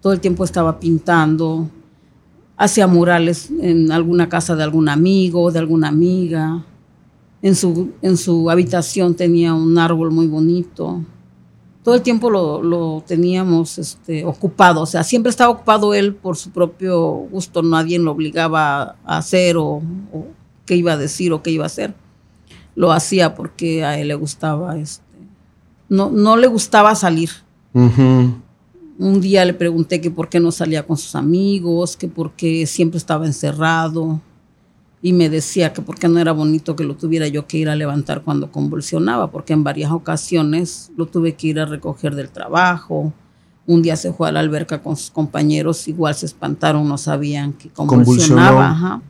[0.00, 1.68] todo el tiempo estaba pintando,
[2.56, 6.64] hacía murales en alguna casa de algún amigo, de alguna amiga.
[7.42, 11.02] En su, en su habitación tenía un árbol muy bonito.
[11.82, 16.36] Todo el tiempo lo, lo teníamos este, ocupado, o sea, siempre estaba ocupado él por
[16.36, 20.26] su propio gusto, nadie lo obligaba a hacer o, o
[20.64, 21.92] qué iba a decir o qué iba a hacer.
[22.74, 25.04] Lo hacía porque a él le gustaba, este,
[25.88, 27.30] no, no le gustaba salir.
[28.96, 32.66] Un día le pregunté que por qué no salía con sus amigos, que por qué
[32.66, 34.20] siempre estaba encerrado.
[35.02, 37.68] Y me decía que por qué no era bonito que lo tuviera yo que ir
[37.68, 42.30] a levantar cuando convulsionaba, porque en varias ocasiones lo tuve que ir a recoger del
[42.30, 43.12] trabajo.
[43.66, 47.52] Un día se fue a la alberca con sus compañeros, igual se espantaron, no sabían
[47.52, 48.70] que convulsionaba.
[48.70, 49.02] Ajá.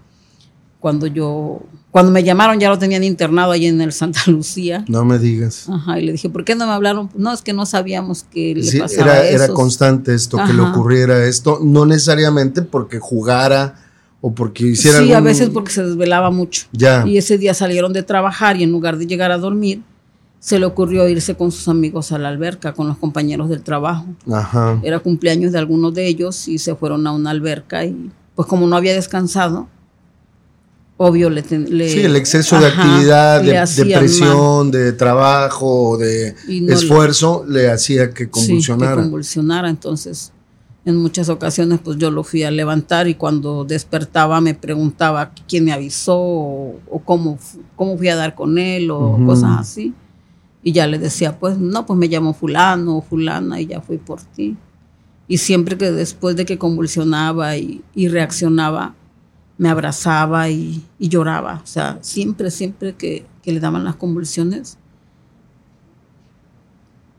[0.81, 1.61] Cuando yo,
[1.94, 4.85] cuando me llamaron ya lo tenían internado ahí en el Santa Lucía.
[4.88, 5.68] No me digas.
[5.68, 7.09] Ajá, y le dije, ¿por qué no me hablaron?
[7.14, 10.61] No, es que no sabíamos que le Sí, pasaba era, era constante esto, que le
[10.61, 13.76] ocurriera esto, no necesariamente porque jugara
[14.20, 16.66] o porque hiciera Sí, a veces porque se desvelaba mucho.
[16.72, 17.07] Ya.
[17.07, 19.80] Y ese día salieron de trabajar y en lugar de llegar a dormir,
[20.40, 24.07] se le ocurrió irse con sus amigos a la alberca, con los compañeros del trabajo.
[24.33, 24.80] Ajá.
[24.83, 28.66] Era cumpleaños de algunos de ellos y se fueron a una alberca y pues como
[28.66, 29.68] no había descansado,
[30.96, 31.42] obvio le...
[31.42, 33.98] le- Sí, el exceso de actividad, de, de hacían mal.
[33.98, 38.96] presión, de trabajo, de no esfuerzo, le hacía que Sí, convulsionara.
[38.96, 39.68] que convulsionara.
[39.70, 40.33] Entonces,
[40.85, 45.64] en muchas ocasiones, pues yo lo fui a levantar y cuando despertaba me preguntaba quién
[45.64, 47.38] me avisó o, o cómo,
[47.74, 49.26] cómo fui a dar con él o Ujú.
[49.26, 49.94] cosas así.
[50.62, 53.98] Y ya le decía, pues no, pues me llamo fulano o fulana y ya fui
[53.98, 54.57] por ti.
[55.26, 58.94] Y siempre que después de que convulsionaba y, y reaccionaba,
[59.58, 61.60] me abrazaba y, y lloraba.
[61.62, 64.78] O sea, siempre, siempre que, que le daban las convulsiones,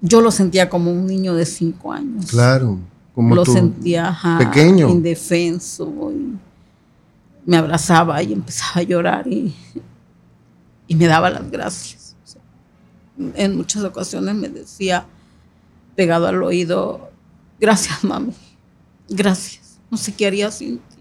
[0.02, 2.28] yo lo sentía como un niño de cinco años.
[2.28, 2.78] Claro,
[3.14, 3.54] como lo tú.
[3.54, 4.90] sentía ajá, pequeño.
[4.90, 6.12] indefenso.
[6.12, 6.38] y
[7.46, 9.54] me abrazaba y empezaba a llorar y,
[10.88, 12.16] y me daba las gracias.
[12.24, 12.42] O sea,
[13.36, 15.06] en muchas ocasiones me decía,
[15.96, 17.12] pegado al oído,
[17.60, 18.34] gracias mami,
[19.08, 20.95] gracias, no sé qué haría sin ti.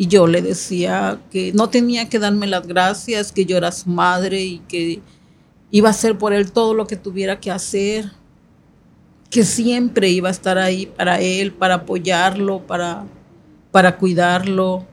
[0.00, 3.90] Y yo le decía que no tenía que darme las gracias, que yo era su
[3.90, 5.02] madre y que
[5.70, 8.10] iba a hacer por él todo lo que tuviera que hacer,
[9.28, 13.04] que siempre iba a estar ahí para él, para apoyarlo, para,
[13.72, 14.86] para cuidarlo.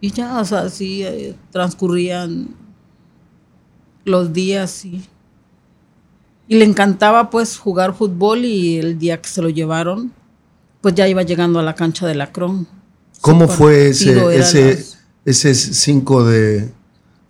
[0.00, 2.54] Y ya, o sea, así eh, transcurrían
[4.04, 5.04] los días y,
[6.46, 10.12] y le encantaba pues jugar fútbol y el día que se lo llevaron,
[10.80, 12.78] pues ya iba llegando a la cancha de la Cron.
[13.20, 14.84] ¿Cómo fue ese, ese,
[15.24, 16.68] ese 5 de,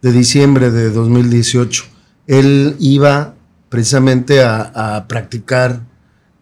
[0.02, 1.84] de diciembre de 2018?
[2.26, 3.34] Él iba
[3.68, 5.80] precisamente a, a practicar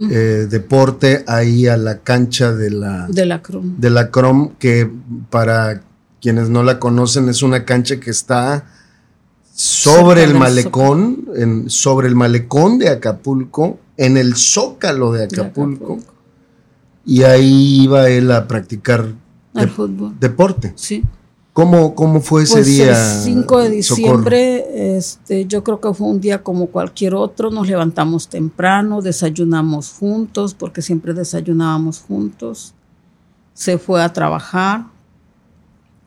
[0.01, 3.81] eh, deporte ahí a la cancha de la, de la Cron.
[3.81, 4.89] de la Crom, que
[5.29, 5.83] para
[6.21, 8.67] quienes no la conocen es una cancha que está
[9.55, 15.99] sobre el malecón, en, sobre el malecón de Acapulco, en el zócalo de de Acapulco,
[17.05, 19.15] y ahí iba él a practicar
[19.59, 20.15] Al de- fútbol.
[20.21, 20.73] deporte.
[20.77, 21.05] Sí.
[21.53, 22.91] ¿Cómo, cómo fue ese Pues día?
[22.91, 24.07] el 5 de Socorro?
[24.07, 27.51] diciembre, este, yo creo que fue un día como cualquier otro.
[27.51, 32.75] Nos levantamos temprano, desayunamos juntos, porque siempre desayunábamos juntos.
[33.55, 34.87] Se fue a trabajar.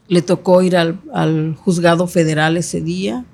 [0.07, 3.25] Le tocó ir al, al juzgado federal ese día.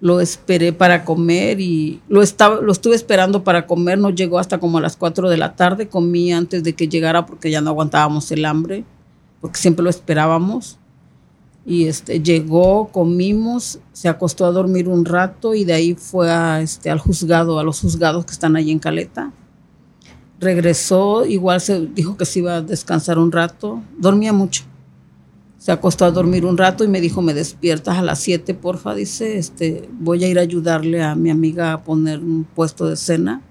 [0.00, 3.98] Lo esperé para comer y lo, estaba, lo estuve esperando para comer.
[3.98, 5.88] No llegó hasta como a las 4 de la tarde.
[5.88, 8.84] Comí antes de que llegara porque ya no aguantábamos el hambre,
[9.40, 10.78] porque siempre lo esperábamos.
[11.66, 16.28] Y este, llegó, comimos, se acostó a dormir un rato y de ahí fue
[16.62, 19.32] este, al juzgado, a los juzgados que están allí en Caleta.
[20.40, 24.64] Regresó, igual se dijo que se iba a descansar un rato, dormía mucho.
[25.58, 28.94] Se acostó a dormir un rato y me dijo, me despiertas a las 7, porfa,
[28.94, 32.96] dice, este, voy a ir a ayudarle a mi amiga a poner un puesto de
[32.96, 33.42] cena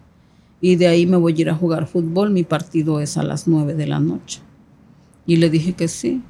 [0.59, 3.47] y de ahí me voy a ir a jugar fútbol, mi partido es a las
[3.47, 4.41] 9 de la noche.
[5.27, 6.23] Y le dije que sí.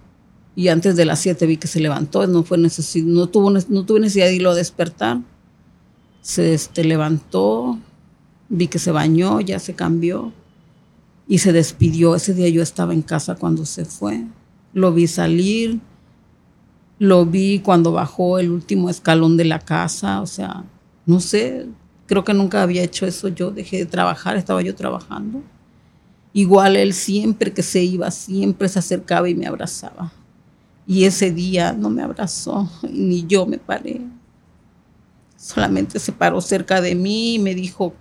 [0.55, 3.99] Y antes de las 7 vi que se levantó, no, fue no, tuvo, no tuve
[3.99, 5.21] necesidad de irlo a despertar.
[6.21, 7.79] Se este, levantó,
[8.49, 10.33] vi que se bañó, ya se cambió
[11.27, 12.15] y se despidió.
[12.15, 14.25] Ese día yo estaba en casa cuando se fue.
[14.73, 15.79] Lo vi salir,
[16.99, 20.63] lo vi cuando bajó el último escalón de la casa, o sea,
[21.05, 21.67] no sé,
[22.07, 25.43] creo que nunca había hecho eso yo, dejé de trabajar, estaba yo trabajando.
[26.37, 30.13] Igual él siempre que se iba, siempre se acercaba y me abrazaba.
[30.85, 34.01] Y ese día no me abrazó, ni yo me paré.
[35.35, 37.95] Solamente se paró cerca de mí y me dijo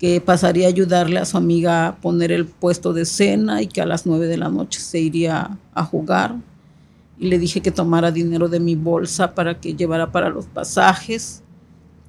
[0.00, 3.80] que pasaría a ayudarle a su amiga a poner el puesto de cena y que
[3.80, 6.34] a las nueve de la noche se iría a jugar.
[7.20, 11.44] Y le dije que tomara dinero de mi bolsa para que llevara para los pasajes.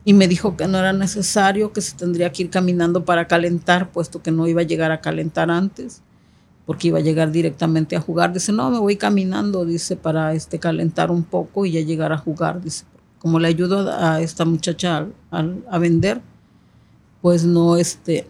[0.05, 3.91] Y me dijo que no era necesario, que se tendría que ir caminando para calentar,
[3.91, 6.03] puesto que no iba a llegar a calentar antes,
[6.67, 8.31] porque iba a llegar directamente a jugar.
[8.31, 12.17] Dice, no, me voy caminando, dice, para este, calentar un poco y ya llegar a
[12.17, 12.61] jugar.
[12.61, 12.85] Dice,
[13.17, 16.21] como le ayudo a esta muchacha a vender,
[17.23, 18.27] pues no, este,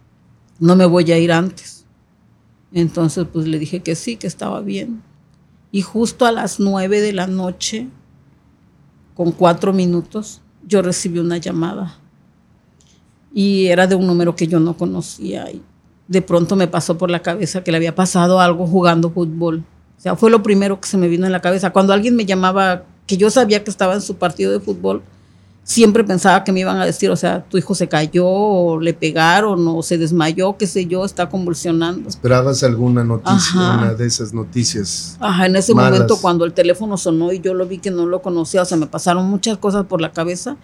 [0.58, 1.86] no me voy a ir antes.
[2.74, 5.02] Entonces, pues le dije que sí, que estaba bien.
[5.72, 7.88] Y justo a las nueve de la noche,
[9.14, 11.96] con cuatro minutos, yo recibí una llamada.
[13.32, 15.50] Y era de un número que yo no conocía.
[15.50, 15.60] Y
[16.08, 19.64] de pronto me pasó por la cabeza que le había pasado algo jugando fútbol.
[19.98, 21.70] O sea, fue lo primero que se me vino en la cabeza.
[21.70, 25.02] Cuando alguien me llamaba, que yo sabía que estaba en su partido de fútbol,
[25.64, 28.92] siempre pensaba que me iban a decir, o sea, tu hijo se cayó, o le
[28.92, 32.08] pegaron, o se desmayó, qué sé yo, está convulsionando.
[32.08, 35.16] ¿Esperabas alguna noticia, una de esas noticias?
[35.18, 38.20] Ajá, en ese momento cuando el teléfono sonó y yo lo vi que no lo
[38.20, 40.56] conocía, o sea, me pasaron muchas cosas por la cabeza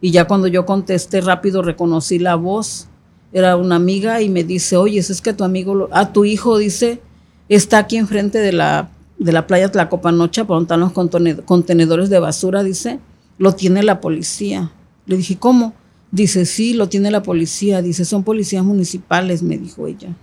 [0.00, 2.86] y ya cuando yo contesté rápido reconocí la voz,
[3.32, 6.58] era una amiga y me dice, oye, es que tu amigo, a ah, tu hijo
[6.58, 7.00] dice,
[7.48, 12.20] está aquí enfrente de la, de la playa Tlacopanocha, por donde están los contenedores de
[12.20, 13.00] basura, dice,
[13.38, 14.72] lo tiene la policía.
[15.06, 15.74] Le dije, ¿cómo?
[16.10, 17.82] Dice, sí, lo tiene la policía.
[17.82, 20.14] Dice, son policías municipales, me dijo ella.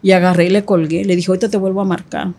[0.00, 1.04] Y agarré y le colgué.
[1.04, 2.32] Le dije, ahorita te vuelvo a marcar.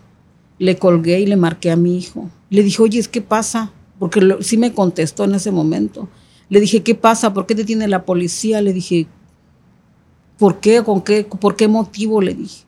[0.58, 2.30] Le colgué y le marqué a mi hijo.
[2.50, 3.72] Le dije, oye, ¿qué pasa?
[3.98, 6.08] Porque sí me contestó en ese momento.
[6.48, 7.32] Le dije, ¿qué pasa?
[7.32, 8.60] ¿Por qué te tiene la policía?
[8.62, 9.06] Le dije,
[10.38, 10.82] ¿por qué?
[10.82, 11.24] ¿Con qué?
[11.24, 12.20] ¿Por qué motivo?
[12.20, 12.64] Le dije.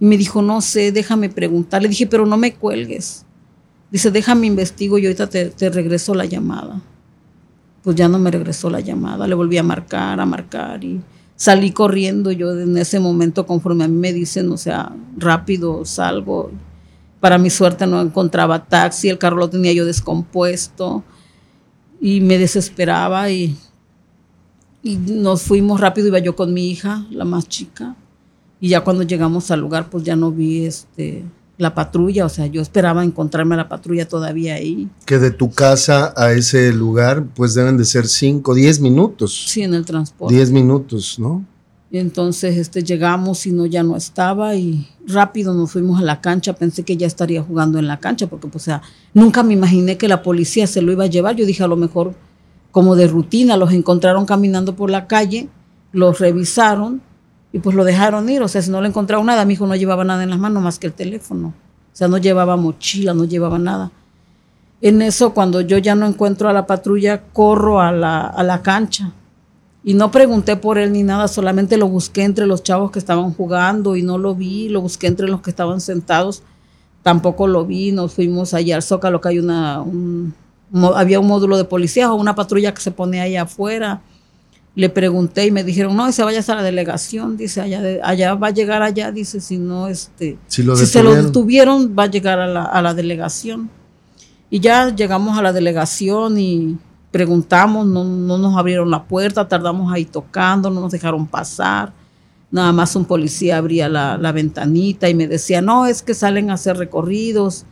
[0.00, 1.82] Y me dijo, no sé, déjame preguntar.
[1.82, 3.24] Le dije, pero no me cuelgues.
[3.90, 6.80] Dice, déjame investigo y ahorita te, te regreso la llamada.
[7.82, 11.00] Pues ya no me regresó la llamada, le volví a marcar, a marcar y
[11.36, 12.32] salí corriendo.
[12.32, 16.50] Yo en ese momento, conforme a mí me dicen, o sea, rápido salgo.
[17.20, 21.04] Para mi suerte no encontraba taxi, el carro lo tenía yo descompuesto
[22.00, 23.56] y me desesperaba y,
[24.82, 27.96] y nos fuimos rápido, iba yo con mi hija, la más chica,
[28.60, 31.24] y ya cuando llegamos al lugar, pues ya no vi este
[31.56, 34.88] la patrulla, o sea, yo esperaba encontrarme a la patrulla todavía ahí.
[35.04, 39.44] Que de tu casa a ese lugar, pues deben de ser 5, 10 minutos.
[39.46, 40.34] Sí, en el transporte.
[40.34, 41.44] 10 minutos, ¿no?
[41.90, 46.20] Y entonces este, llegamos y no, ya no estaba y rápido nos fuimos a la
[46.20, 46.54] cancha.
[46.54, 49.96] Pensé que ya estaría jugando en la cancha porque, pues, o sea, nunca me imaginé
[49.96, 51.36] que la policía se lo iba a llevar.
[51.36, 52.14] Yo dije, a lo mejor
[52.72, 55.48] como de rutina, los encontraron caminando por la calle,
[55.92, 57.00] los revisaron
[57.54, 58.42] y pues lo dejaron ir.
[58.42, 60.60] O sea, si no le encontraron nada, mi hijo no llevaba nada en las manos
[60.60, 61.54] más que el teléfono.
[61.92, 63.92] O sea, no llevaba mochila, no llevaba nada.
[64.80, 68.60] En eso, cuando yo ya no encuentro a la patrulla, corro a la, a la
[68.60, 69.12] cancha.
[69.84, 73.32] Y no pregunté por él ni nada, solamente lo busqué entre los chavos que estaban
[73.32, 76.42] jugando y no lo vi, lo busqué entre los que estaban sentados,
[77.04, 79.84] tampoco lo vi, nos fuimos allá al Zócalo, que hay una,
[80.96, 84.00] había un módulo de policía o una patrulla que se pone ahí afuera
[84.76, 88.48] le pregunté y me dijeron, no, se vaya a la delegación, dice, allá, allá va
[88.48, 92.48] a llegar allá, dice, si no, este, si, se lo detuvieron, va a llegar a
[92.48, 93.70] la, a la, delegación.
[94.50, 96.76] Y ya llegamos a la delegación y
[97.12, 101.92] preguntamos, no, no, nos abrieron la puerta, tardamos ahí tocando, no nos dejaron pasar.
[102.50, 106.50] Nada más un policía abría la, la ventanita y me decía, no, es que salen
[106.50, 107.64] a hacer recorridos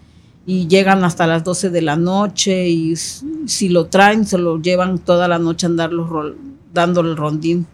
[0.47, 4.99] y llegan hasta las 12 de la noche y si lo traen se lo llevan
[4.99, 6.09] toda la noche a andar los,
[6.73, 7.67] dándole el rondín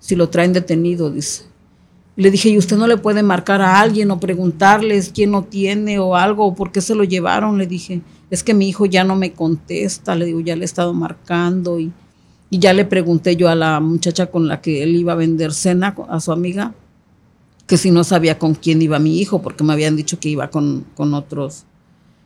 [0.00, 1.44] si lo traen detenido, dice.
[2.16, 5.98] Le dije, ¿y usted no le puede marcar a alguien o preguntarles quién no tiene
[6.00, 7.58] o algo o por qué se lo llevaron?
[7.58, 10.64] Le dije, es que mi hijo ya no me contesta, le digo, ya le he
[10.64, 11.92] estado marcando y,
[12.50, 15.52] y ya le pregunté yo a la muchacha con la que él iba a vender
[15.52, 16.74] cena, a su amiga,
[17.66, 20.50] que si no sabía con quién iba mi hijo, porque me habían dicho que iba
[20.50, 21.66] con, con otros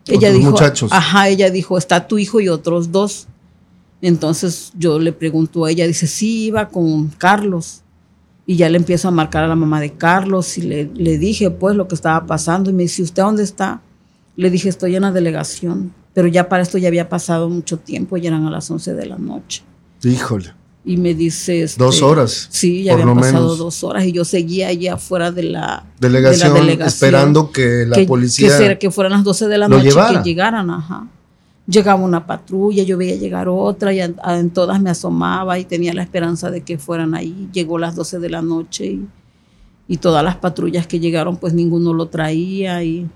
[0.06, 0.90] Ella Otros dijo, muchachos.
[0.90, 3.28] ajá, ella dijo, está tu hijo y otros dos.
[4.02, 7.82] Entonces yo le pregunto a ella, dice, sí, iba con Carlos.
[8.44, 11.50] Y ya le empiezo a marcar a la mamá de Carlos y le, le dije
[11.50, 12.70] pues lo que estaba pasando.
[12.70, 13.80] Y me dice, ¿usted dónde está?
[14.36, 15.94] Le dije, estoy en la delegación.
[16.12, 19.06] Pero ya para esto ya había pasado mucho tiempo, ya eran a las 11 de
[19.06, 19.62] la noche.
[20.02, 20.52] Híjole.
[20.84, 21.62] Y me dice...
[21.62, 23.58] este, Dos horas, Sí, ya habían pasado menos.
[23.58, 27.84] dos horas y yo seguía allá afuera de la Delegación, de la delegación, esperando que
[27.86, 28.76] la que, policía.
[28.78, 30.22] Que, fueran las 12 de la noche llevara.
[30.22, 31.06] que llegaran, ajá.
[31.66, 36.02] Llegaba una patrulla, yo veía llegar otra y en todas me asomaba y tenía la
[36.02, 37.48] esperanza de que fueran ahí.
[37.52, 39.08] Llegó las 12 de la noche y,
[39.86, 43.08] y todas las patrullas que llegaron pues ninguno lo traía y,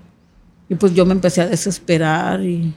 [0.69, 2.73] y pues yo me empecé a desesperar y,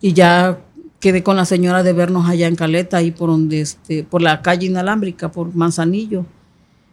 [0.00, 0.60] y ya
[1.00, 4.42] quedé con la señora de vernos allá en Caleta, ahí por donde este, por la
[4.42, 6.26] calle inalámbrica, por Manzanillo.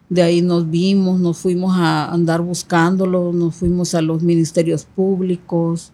[0.08, 5.92] De ahí nos vimos, nos fuimos a andar buscándolo, nos fuimos a los ministerios públicos,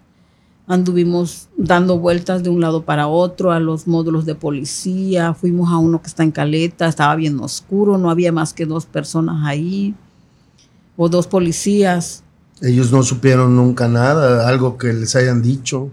[0.71, 5.79] anduvimos dando vueltas de un lado para otro a los módulos de policía, fuimos a
[5.79, 9.97] uno que está en Caleta, estaba bien oscuro, no había más que dos personas ahí,
[10.97, 12.23] o dos policías.
[12.63, 15.91] Ellos no supieron nunca nada, algo que les hayan dicho.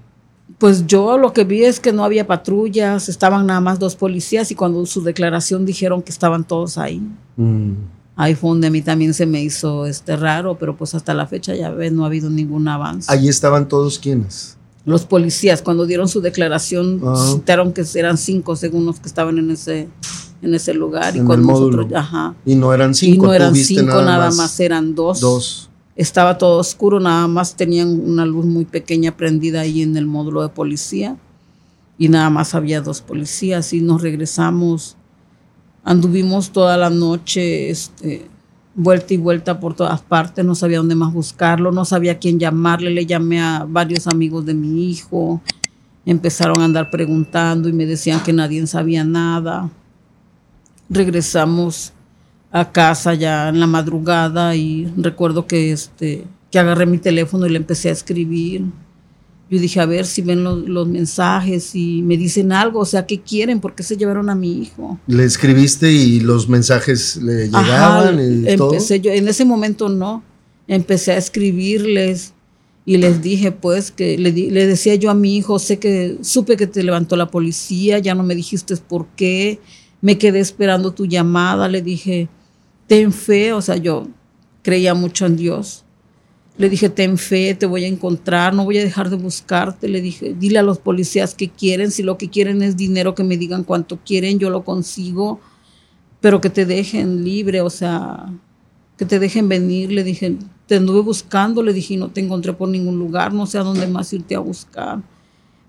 [0.59, 4.51] Pues yo lo que vi es que no había patrullas, estaban nada más dos policías
[4.51, 7.01] y cuando su declaración dijeron que estaban todos ahí.
[7.35, 7.73] Mm.
[8.15, 11.25] Ahí fue donde a mí también se me hizo este raro, pero pues hasta la
[11.25, 13.11] fecha ya ves, no ha habido ningún avance.
[13.11, 14.56] Allí estaban todos quienes.
[14.87, 17.01] Los policías cuando dieron su declaración
[17.33, 19.89] citaron que eran cinco según los que estaban en ese
[20.41, 22.35] en ese lugar y En el nosotros, ajá.
[22.45, 24.57] Y no eran cinco, y no eran tuviste cinco, nada, más.
[24.61, 25.19] eran dos.
[25.19, 25.69] Dos.
[25.97, 30.41] Estaba todo oscuro, nada más tenían una luz muy pequeña prendida ahí en el módulo
[30.41, 31.17] de policía
[31.97, 34.95] y nada más había dos policías y nos regresamos.
[35.83, 38.29] Anduvimos toda la noche, este,
[38.77, 42.39] vuelta y vuelta por todas partes, no sabía dónde más buscarlo, no sabía a quién
[42.39, 45.41] llamarle, le llamé a varios amigos de mi hijo,
[46.05, 49.69] empezaron a andar preguntando y me decían que nadie sabía nada.
[50.89, 51.91] Regresamos
[52.51, 57.49] a casa ya en la madrugada y recuerdo que este que agarré mi teléfono y
[57.49, 58.63] le empecé a escribir.
[59.49, 63.05] Yo dije, a ver si ven los, los mensajes y me dicen algo, o sea,
[63.05, 63.61] ¿qué quieren?
[63.61, 64.99] ¿Por qué se llevaron a mi hijo?
[65.07, 68.73] Le escribiste y los mensajes le Ajá, llegaban y todo.
[68.73, 70.21] empecé yo, en ese momento no,
[70.67, 72.33] empecé a escribirles
[72.85, 76.57] y les dije pues que le, le decía yo a mi hijo, sé que supe
[76.57, 79.59] que te levantó la policía, ya no me dijiste por qué,
[80.01, 82.27] me quedé esperando tu llamada, le dije,
[82.87, 84.07] ten fe, o sea, yo
[84.61, 85.85] creía mucho en Dios.
[86.57, 89.87] Le dije, ten fe, te voy a encontrar, no voy a dejar de buscarte.
[89.87, 93.23] Le dije, dile a los policías que quieren, si lo que quieren es dinero, que
[93.23, 95.39] me digan cuánto quieren, yo lo consigo,
[96.19, 98.25] pero que te dejen libre, o sea,
[98.97, 99.91] que te dejen venir.
[99.91, 100.35] Le dije,
[100.65, 103.85] te anduve buscando, le dije, no te encontré por ningún lugar, no sé a dónde
[103.87, 105.01] más irte a buscar.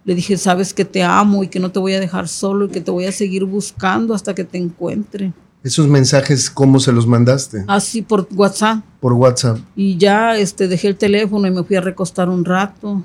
[0.05, 2.68] Le dije, sabes que te amo y que no te voy a dejar solo y
[2.70, 5.34] que te voy a seguir buscando hasta que te encuentre.
[5.64, 7.64] Esos mensajes, ¿cómo se los mandaste?
[7.66, 8.82] Así por WhatsApp.
[9.00, 9.59] Por WhatsApp.
[9.76, 13.02] Y ya este, dejé el teléfono y me fui a recostar un rato.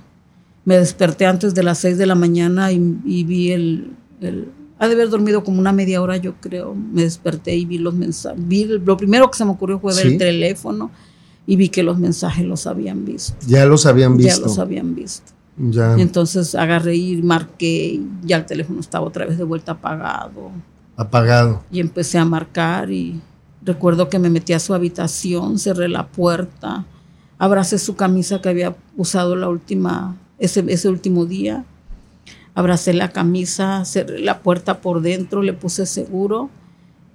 [0.65, 3.91] Me desperté antes de las 6 de la mañana y, y vi el,
[4.21, 4.47] el...
[4.79, 6.75] Ha de haber dormido como una media hora, yo creo.
[6.75, 8.39] Me desperté y vi los mensajes.
[8.47, 10.11] Vi, lo primero que se me ocurrió fue ver Sí.
[10.13, 10.91] el teléfono
[11.47, 13.33] y vi que los mensajes los habían visto.
[13.47, 14.41] Ya los habían Ya visto.
[14.43, 15.31] los habían visto.
[15.57, 20.51] Ya Entonces agarré y marqué y ya el teléfono estaba otra vez de vuelta apagado.
[20.97, 21.63] Apagado.
[21.71, 23.21] Y empecé a marcar y
[23.61, 26.85] recuerdo que me metí a su habitación, cerré la puerta,
[27.37, 31.65] abracé su camisa que había usado la última, ese, ese último día.
[32.55, 36.49] Abracé la camisa, cerré la puerta por dentro, le puse seguro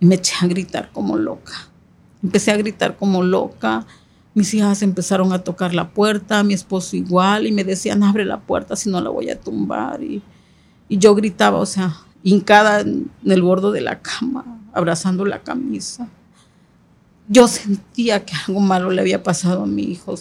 [0.01, 1.68] y me eché a gritar como loca.
[2.22, 3.87] Empecé a gritar como loca.
[4.35, 8.41] Mis hijas empezaron a tocar la puerta, mi esposo igual, y me decían, abre la
[8.41, 10.03] puerta, si no la voy a tumbar.
[10.03, 10.22] Y,
[10.89, 16.09] y yo gritaba, o sea, hincada en el borde de la cama, abrazando la camisa.
[17.29, 20.14] Yo sentía que algo malo le había pasado a mi hijo.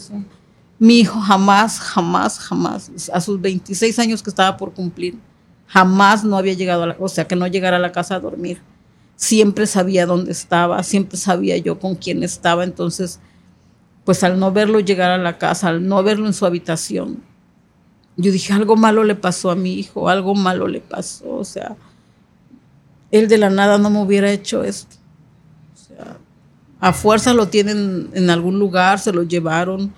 [0.80, 5.18] mi hijo jamás, jamás, jamás, a sus 26 años que estaba por cumplir,
[5.68, 8.20] jamás no había llegado a la, o sea, que no llegara a la casa a
[8.20, 8.62] dormir.
[9.16, 13.20] Siempre sabía dónde estaba, siempre sabía yo con quién estaba, entonces,
[14.06, 17.24] pues al no verlo llegar a la casa, al no verlo en su habitación,
[18.18, 21.78] yo dije, algo malo le pasó a mi hijo, algo malo le pasó, o sea,
[23.12, 24.96] él de la nada no me hubiera hecho esto.
[25.74, 26.18] O sea,
[26.80, 29.94] a fuerza lo tienen en algún lugar, se lo llevaron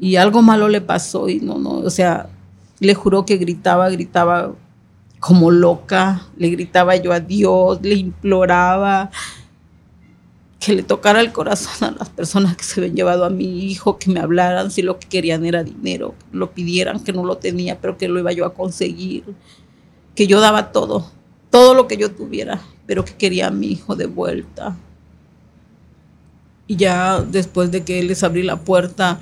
[0.00, 2.28] y algo malo le pasó y no, no, o sea,
[2.80, 4.54] le juró que gritaba, gritaba
[5.18, 9.10] como loca, le gritaba yo a Dios, le imploraba.
[10.60, 13.98] que le tocara el corazón a las personas que se habían llevado a mi hijo,
[13.98, 17.80] que me hablaran si lo que querían era dinero, lo pidieran, que no lo tenía,
[17.80, 19.24] pero que lo iba yo a conseguir,
[20.14, 21.10] que yo daba todo,
[21.50, 24.76] todo lo que yo tuviera, pero que quería a mi hijo de vuelta.
[26.66, 29.20] Y ya después de que les abrí la puerta,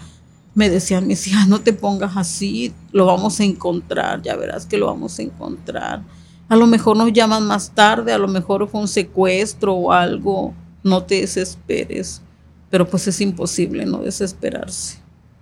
[0.55, 4.79] me decían mis hijas, no te pongas así, lo vamos a encontrar, ya verás que
[4.79, 6.03] lo vamos a encontrar.
[6.49, 10.55] A lo mejor nos llaman más tarde, a lo mejor fue un secuestro o algo
[10.83, 12.23] no te desesperes,
[12.71, 14.99] pero pues es imposible no desesperarse.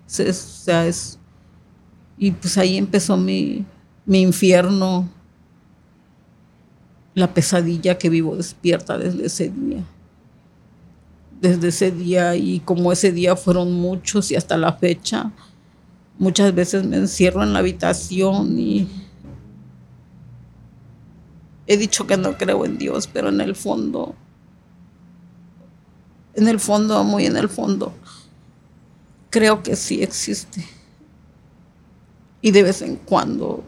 [0.07, 1.19] o sea, es,
[2.19, 3.65] y pues ahí empezó mi,
[4.07, 5.09] mi infierno,
[7.15, 9.85] la pesadilla que vivo despierta desde ese día.
[11.41, 15.31] Desde ese día y como ese día fueron muchos y hasta la fecha,
[16.19, 18.89] muchas veces me encierro en la habitación y
[21.67, 24.15] he dicho que no creo en Dios, pero en el fondo
[26.35, 27.95] en el fondo, muy en el fondo,
[29.31, 30.67] creo que sí existe.
[32.41, 33.63] Y de vez en cuando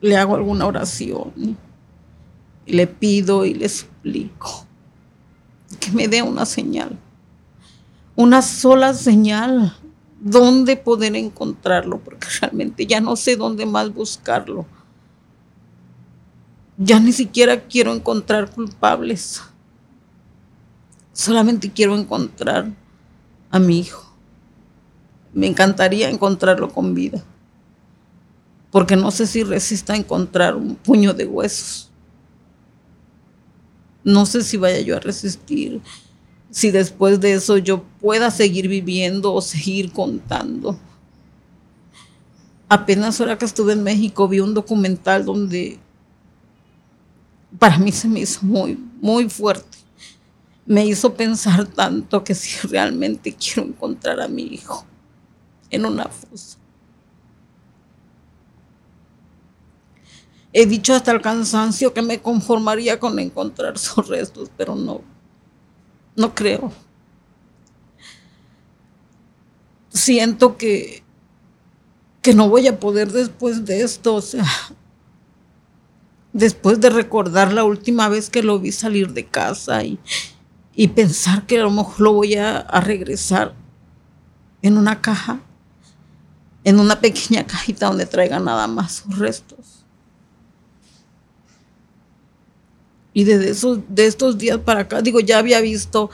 [0.00, 1.32] le hago alguna oración
[2.66, 4.66] le pido y le suplico
[5.80, 6.98] que me dé una señal,
[8.16, 9.76] una sola señal,
[10.20, 14.66] dónde poder encontrarlo, porque realmente ya no sé dónde más buscarlo.
[16.76, 19.42] Ya ni siquiera quiero encontrar culpables.
[21.12, 22.72] Solamente quiero encontrar
[23.50, 24.02] a mi hijo.
[25.32, 27.22] Me encantaría encontrarlo con vida.
[28.72, 31.92] Porque no sé si resista encontrar un puño de huesos.
[34.04, 35.80] No sé si vaya yo a resistir.
[36.50, 40.78] Si después de eso yo pueda seguir viviendo o seguir contando.
[42.68, 45.78] Apenas ahora que estuve en México vi un documental donde
[47.58, 49.84] para mí se me hizo muy, muy fuerte
[50.66, 54.84] me hizo pensar tanto que si realmente quiero encontrar a mi hijo
[55.70, 56.58] en una fosa.
[60.56, 65.00] He dicho hasta el cansancio que me conformaría con encontrar sus restos, pero no,
[66.14, 66.72] no creo.
[69.88, 71.02] Siento que,
[72.22, 74.46] que no voy a poder después de esto, o sea,
[76.32, 79.98] después de recordar la última vez que lo vi salir de casa y,
[80.76, 83.54] y pensar que a lo mejor lo voy a, regresar
[84.62, 85.40] en una caja,
[86.62, 89.83] en una pequeña cajita donde traiga nada más sus restos.
[93.14, 96.10] Y desde esos, de estos días para acá, digo, ya había visto,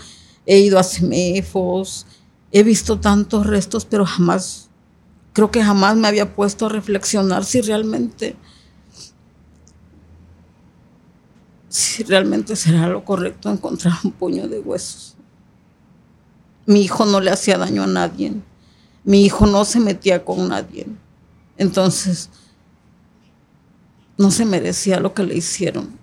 [0.46, 2.06] he ido a Semefos,
[2.52, 4.68] he visto tantos restos, pero jamás,
[5.32, 8.36] creo que jamás me había puesto a reflexionar si realmente
[11.70, 15.16] si realmente será lo correcto encontrar un puño de huesos.
[16.66, 18.34] Mi hijo no le hacía daño a nadie.
[19.04, 20.88] Mi hijo no se metía con nadie.
[21.56, 22.28] Entonces,
[24.18, 25.99] no se merecía lo que le hicieron.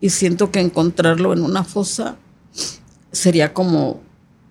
[0.00, 2.16] Y siento que encontrarlo en una fosa
[3.10, 4.00] sería como,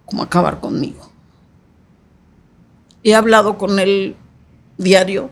[0.05, 1.11] como acabar conmigo.
[3.03, 4.15] He hablado con él
[4.77, 5.29] diario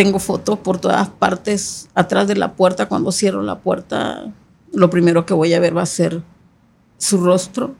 [0.00, 4.32] tengo fotos por todas partes, atrás de la puerta, cuando cierro la puerta,
[4.72, 6.22] lo primero que voy a ver va a ser
[6.96, 7.74] su rostro.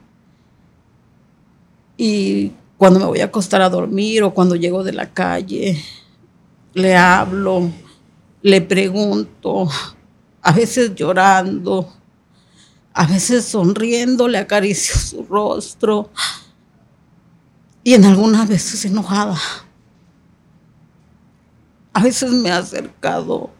[1.97, 5.83] Y cuando me voy a acostar a dormir o cuando llego de la calle,
[6.75, 7.71] le hablo,
[8.43, 9.67] le pregunto,
[10.41, 11.93] a veces llorando,
[12.93, 16.09] a veces sonriendo, le acaricio su rostro
[17.83, 19.37] y en algunas veces enojada
[21.93, 23.51] a veces me ha acercado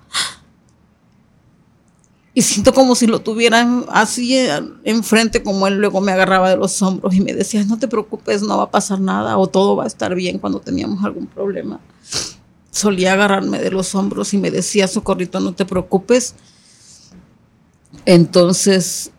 [2.34, 4.38] y siento como si lo tuviera así
[4.86, 8.42] enfrente como él luego me agarraba de los hombros y me decía, no te preocupes,
[8.42, 11.82] no va a pasar nada o todo va a estar bien cuando teníamos algún problema.
[12.72, 16.36] Solía agarrarme de los hombros y me decía, Socorrito, no te preocupes.
[18.06, 19.12] Entonces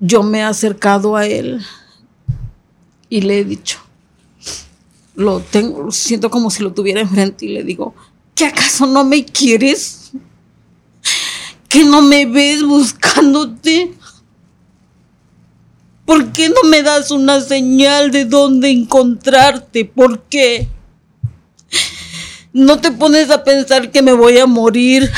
[0.00, 1.64] yo me he acercado a él
[3.08, 3.78] y le he dicho,
[5.14, 7.94] lo tengo, siento como si lo tuviera enfrente y le digo,
[8.34, 10.12] ¿Que acaso no me quieres?
[11.68, 13.94] ¿Que no me ves buscándote?
[16.04, 19.84] ¿Por qué no me das una señal de dónde encontrarte?
[19.84, 20.68] ¿Por qué?
[22.52, 25.10] ¿No te pones a pensar que me voy a morir?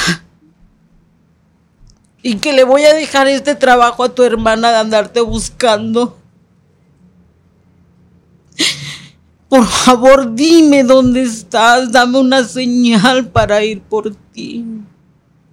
[2.26, 6.16] Y que le voy a dejar este trabajo a tu hermana de andarte buscando.
[9.50, 14.64] Por favor, dime dónde estás, dame una señal para ir por ti.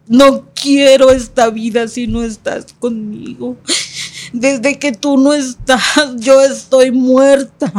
[0.08, 3.58] No quiero esta vida si no estás conmigo.
[4.32, 7.70] Desde que tú no estás, yo estoy muerta.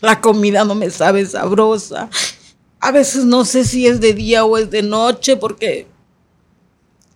[0.00, 2.08] La comida no me sabe sabrosa.
[2.78, 5.88] A veces no sé si es de día o es de noche porque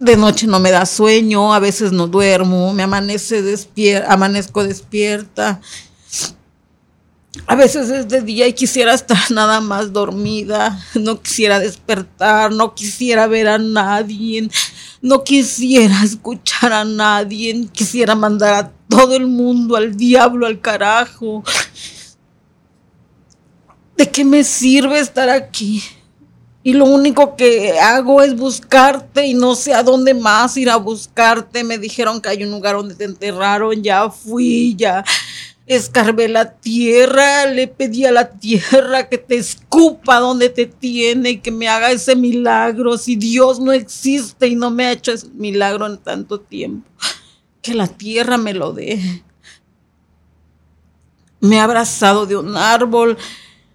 [0.03, 5.61] de noche no me da sueño, a veces no duermo, me amanece despierta, amanezco despierta.
[7.47, 12.75] A veces es de día y quisiera estar nada más dormida, no quisiera despertar, no
[12.75, 14.51] quisiera ver a nadie,
[15.01, 21.45] no quisiera escuchar a nadie, quisiera mandar a todo el mundo al diablo, al carajo.
[23.97, 25.81] ¿De qué me sirve estar aquí?
[26.65, 30.77] Y lo único que hago es buscarte y no sé a dónde más ir a
[30.77, 31.65] buscarte.
[31.65, 35.05] Me dijeron que hay un lugar donde te enterraron, ya fui, ya
[35.67, 41.39] escarbé la tierra, le pedí a la tierra que te escupa donde te tiene y
[41.39, 42.99] que me haga ese milagro.
[42.99, 46.89] Si Dios no existe y no me ha hecho ese milagro en tanto tiempo,
[47.61, 49.23] que la tierra me lo dé.
[51.41, 53.17] Me he abrazado de un árbol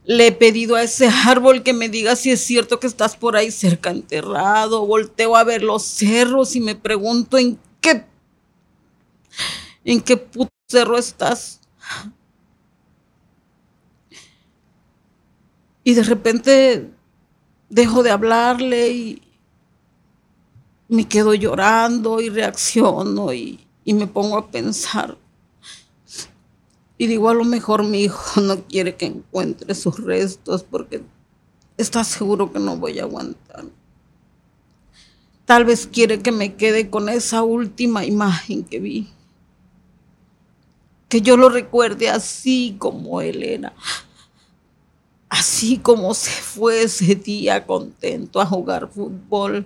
[0.08, 3.36] le he pedido a ese árbol que me diga si es cierto que estás por
[3.36, 4.88] ahí cerca enterrado.
[4.88, 8.05] Volteo a ver los cerros y me pregunto en qué,
[9.84, 11.60] en qué puto cerro estás.
[15.84, 16.89] Y de repente
[17.70, 19.22] dejo de hablarle y
[20.88, 25.18] me quedo llorando y reacciono y, y me pongo a pensar
[26.98, 31.04] y digo, a lo mejor mi hijo no quiere que encuentre sus restos porque
[31.78, 33.66] está seguro que no voy a aguantar.
[35.45, 39.10] Tal vez quiere que me quede con esa última imagen que vi.
[41.08, 43.74] Que yo lo recuerde así como él era.
[45.30, 49.66] Así como se fue ese día contento a jugar fútbol.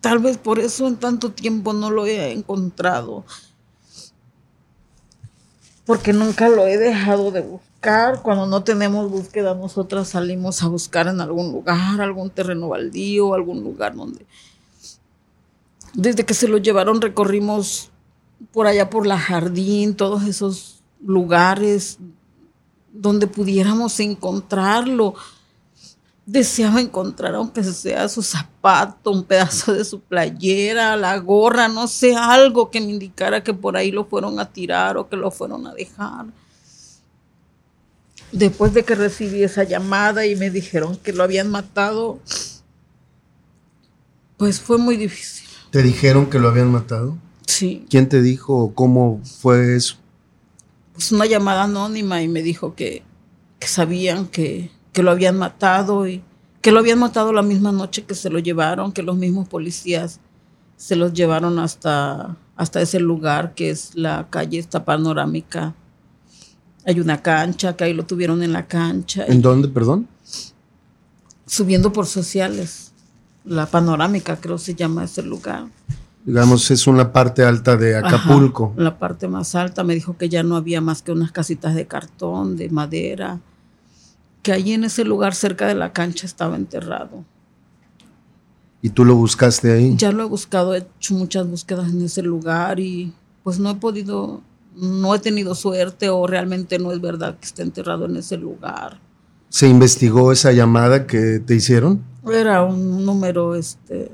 [0.00, 3.24] Tal vez por eso en tanto tiempo no lo he encontrado
[5.92, 8.22] porque nunca lo he dejado de buscar.
[8.22, 13.62] Cuando no tenemos búsqueda, nosotras salimos a buscar en algún lugar, algún terreno baldío, algún
[13.62, 14.24] lugar donde...
[15.92, 17.90] Desde que se lo llevaron recorrimos
[18.52, 21.98] por allá por la jardín, todos esos lugares
[22.94, 25.14] donde pudiéramos encontrarlo
[26.24, 32.14] deseaba encontrar, aunque sea su zapato, un pedazo de su playera, la gorra, no sé,
[32.14, 35.66] algo que me indicara que por ahí lo fueron a tirar o que lo fueron
[35.66, 36.26] a dejar.
[38.30, 42.18] Después de que recibí esa llamada y me dijeron que lo habían matado,
[44.38, 45.48] pues fue muy difícil.
[45.70, 47.18] ¿Te dijeron que lo habían matado?
[47.46, 47.84] Sí.
[47.90, 49.96] ¿Quién te dijo cómo fue eso?
[50.94, 53.02] Pues una llamada anónima y me dijo que,
[53.58, 56.22] que sabían que, que lo habían matado y
[56.60, 60.20] que lo habían matado la misma noche que se lo llevaron, que los mismos policías
[60.76, 65.74] se los llevaron hasta, hasta ese lugar que es la calle esta panorámica.
[66.84, 69.24] Hay una cancha, que ahí lo tuvieron en la cancha.
[69.26, 70.08] ¿En dónde, perdón?
[71.46, 72.92] Subiendo por sociales.
[73.44, 75.66] La panorámica, creo se llama ese lugar.
[76.24, 78.72] Digamos, es una parte alta de Acapulco.
[78.76, 79.82] la parte más alta.
[79.82, 83.40] Me dijo que ya no había más que unas casitas de cartón, de madera
[84.42, 87.24] que allí en ese lugar cerca de la cancha estaba enterrado.
[88.82, 89.94] ¿Y tú lo buscaste ahí?
[89.96, 93.12] Ya lo he buscado, he hecho muchas búsquedas en ese lugar y
[93.44, 94.42] pues no he podido,
[94.74, 99.00] no he tenido suerte o realmente no es verdad que esté enterrado en ese lugar.
[99.48, 102.02] ¿Se investigó esa llamada que te hicieron?
[102.26, 104.10] Era un número, este,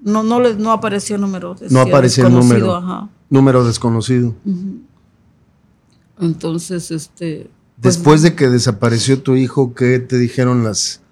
[0.00, 1.54] no, no, le, no apareció número.
[1.68, 3.10] no apareció el número.
[3.28, 4.34] Número desconocido.
[6.20, 11.02] Entonces, este, Después de que desapareció tu hijo, ¿qué te dijeron las,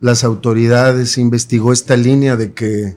[0.00, 1.16] las autoridades?
[1.16, 2.96] ¿Investigó esta línea de que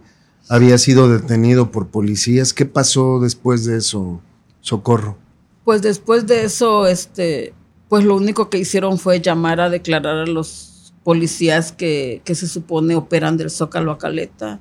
[0.50, 2.54] había sido detenido por policías?
[2.54, 4.22] ¿Qué pasó después de eso,
[4.60, 5.18] Socorro?
[5.64, 7.54] Pues después de eso, este,
[7.88, 12.48] pues lo único que hicieron fue llamar a declarar a los policías que, que se
[12.48, 14.60] supone operan del Zócalo a Caleta.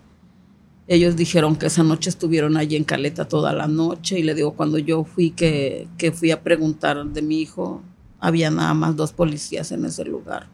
[0.87, 4.55] Ellos dijeron que esa noche estuvieron allí en Caleta toda la noche y le digo,
[4.55, 7.83] cuando yo fui que, que fui a preguntar de mi hijo,
[8.23, 10.47] había nada más dos policías en ese lugar.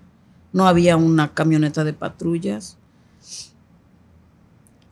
[0.54, 2.78] No había una camioneta de patrullas.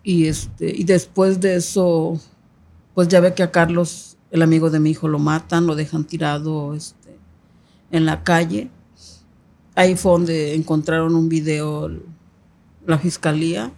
[0.02, 2.20] Y, este, y después de eso,
[2.94, 6.04] pues ya ve que a Carlos, el amigo de mi hijo, lo matan, lo dejan
[6.04, 7.18] tirado este,
[7.90, 8.70] en la calle.
[9.74, 11.90] Ahí fue donde encontraron un video
[12.86, 13.72] la fiscalía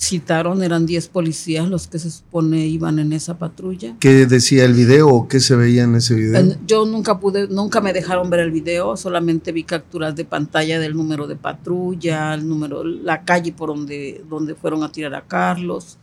[0.00, 3.96] citaron, eran 10 policías los que se supone iban en esa patrulla.
[4.00, 6.56] ¿Qué decía el video o qué se veía en ese video?
[6.66, 10.96] Yo nunca pude, nunca me dejaron ver el video, solamente vi capturas de pantalla del
[10.96, 15.98] número de patrulla, el número, la calle por donde, donde fueron a tirar a Carlos.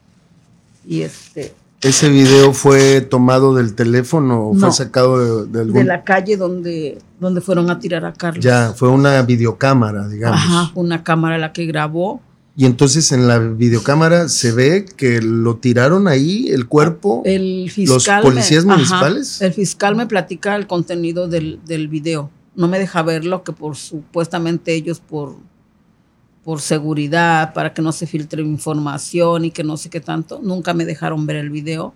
[0.86, 4.60] Y este, ¿Ese video fue tomado del teléfono o No.
[4.60, 5.74] fue sacado de, de algún...
[5.74, 8.44] de la calle donde, donde fueron a tirar a Carlos.
[8.44, 10.40] Ya, fue una videocámara, digamos.
[10.40, 12.22] Ajá, una cámara la que grabó.
[12.60, 17.22] Y entonces en la videocámara se ve que lo tiraron ahí, el cuerpo.
[17.24, 18.24] El fiscal.
[18.24, 19.42] policías me- ajá, municipales?
[19.44, 22.32] el fiscal me platica el contenido del, del video.
[22.56, 25.36] No me deja verlo, que por supuestamente ellos por,
[26.44, 30.74] por seguridad, para que no se filtre información y que no sé qué tanto, nunca
[30.74, 31.94] me dejaron ver el video.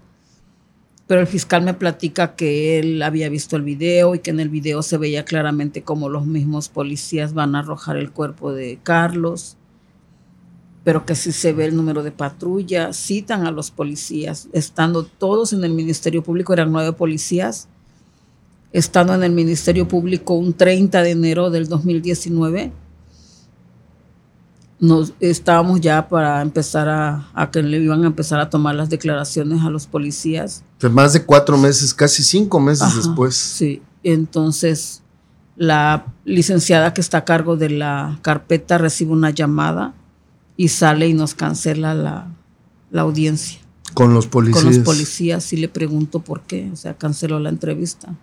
[1.08, 4.50] Pero el fiscal me platica que él había visto el video y que en el
[4.50, 9.58] video se veía claramente como los mismos policías van a arrojar el cuerpo de Carlos
[10.84, 15.54] pero que si se ve el número de patrulla, citan a los policías, estando todos
[15.54, 17.68] en el Ministerio Público, eran nueve policías,
[18.74, 22.72] estando en el Ministerio Público un 30 de enero del 2019,
[24.80, 28.90] nos estábamos ya para empezar a, a que le iban a empezar a tomar las
[28.90, 30.64] declaraciones a los policías.
[30.80, 33.36] De más de cuatro meses, casi cinco meses Ajá, después.
[33.36, 35.04] Sí, entonces
[35.56, 39.94] la licenciada que está a cargo de la carpeta recibe una llamada
[40.58, 42.28] y sale y nos cancela la,
[42.92, 43.60] la audiencia
[43.94, 44.64] Con los policías.
[44.64, 48.16] con los policías y le pregunto por qué, o sea, canceló la entrevista.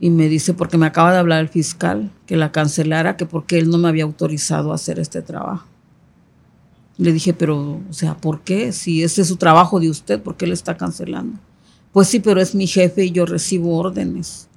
[0.00, 3.58] Y me dice, porque me acaba de hablar el fiscal, que la cancelara, que porque
[3.58, 5.66] él no me había autorizado a hacer este trabajo.
[6.98, 8.72] Le dije, pero, o sea, ¿por qué?
[8.72, 11.40] Si ese es su trabajo de usted, ¿por qué le está cancelando?
[11.92, 14.48] Pues sí, pero es mi jefe y yo recibo órdenes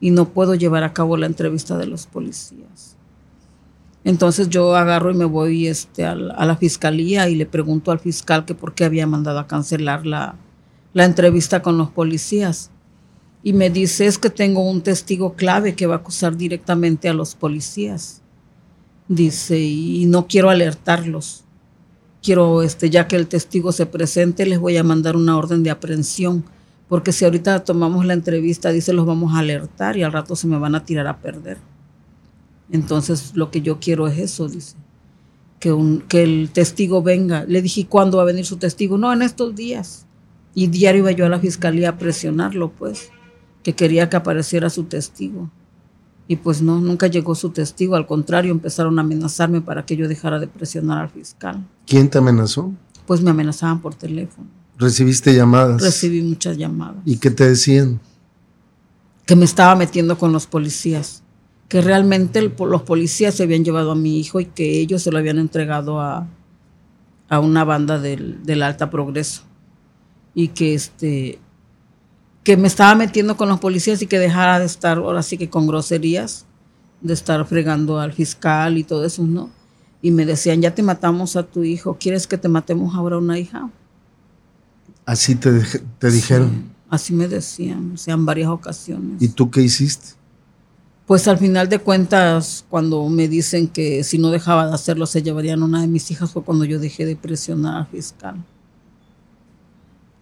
[0.00, 2.96] y no puedo llevar a cabo la entrevista de los policías.
[4.04, 8.44] Entonces yo agarro y me voy este, a, la, fiscalía y le pregunto al fiscal
[8.44, 10.36] que por qué había mandado a cancelar la,
[10.94, 12.70] la entrevista con los policías.
[13.42, 17.14] Y me dice, es que tengo un testigo clave que va a acusar directamente a
[17.14, 18.22] los policías.
[19.08, 21.44] Dice, y no quiero alertarlos.
[22.22, 25.70] Quiero, este, ya que el testigo se presente, les voy a mandar una orden de
[25.70, 26.44] aprehensión.
[26.88, 30.46] Porque si ahorita tomamos la entrevista, dice, los vamos a alertar y al rato se
[30.46, 31.58] me van a tirar a perder.
[32.72, 34.76] Entonces, lo que yo quiero es eso, dice.
[35.58, 37.44] Que, un, que el testigo venga.
[37.44, 38.96] Le dije, ¿cuándo va a venir su testigo?
[38.96, 40.06] No, en estos días.
[40.54, 43.10] Y diario iba yo a la fiscalía a presionarlo, pues,
[43.62, 45.50] que quería que apareciera su testigo.
[46.30, 47.96] Y pues no, nunca llegó su testigo.
[47.96, 51.66] Al contrario, empezaron a amenazarme para que yo dejara de presionar al fiscal.
[51.86, 52.72] ¿Quién te amenazó?
[53.04, 54.46] Pues me amenazaban por teléfono.
[54.78, 55.82] ¿Recibiste llamadas?
[55.82, 57.02] Recibí muchas llamadas.
[57.04, 58.00] ¿Y qué te decían?
[59.26, 61.22] Que me estaba metiendo con los policías.
[61.70, 65.10] Que realmente el- los policías se habían llevado a mi hijo y que ellos se
[65.10, 66.26] lo habían entregado a,
[67.30, 69.42] a una banda del, del Alta Progreso.
[70.34, 71.38] Y que este
[72.42, 75.48] que me estaba metiendo con los policías y que dejara de estar ahora sí que
[75.50, 76.46] con groserías,
[77.02, 79.50] de estar fregando al fiscal y todo eso, ¿no?
[80.02, 83.18] Y me decían, ya te matamos a tu hijo, ¿quieres que te matemos ahora a
[83.18, 83.68] una hija?
[85.04, 85.50] Así te,
[85.98, 86.72] te dijeron.
[86.88, 89.20] Así me decían, o sea, en varias ocasiones.
[89.22, 90.14] ¿Y tú qué hiciste?
[91.10, 95.24] Pues al final de cuentas, cuando me dicen que si no dejaba de hacerlo se
[95.24, 98.36] llevarían una de mis hijas, fue cuando yo dejé de presionar al fiscal.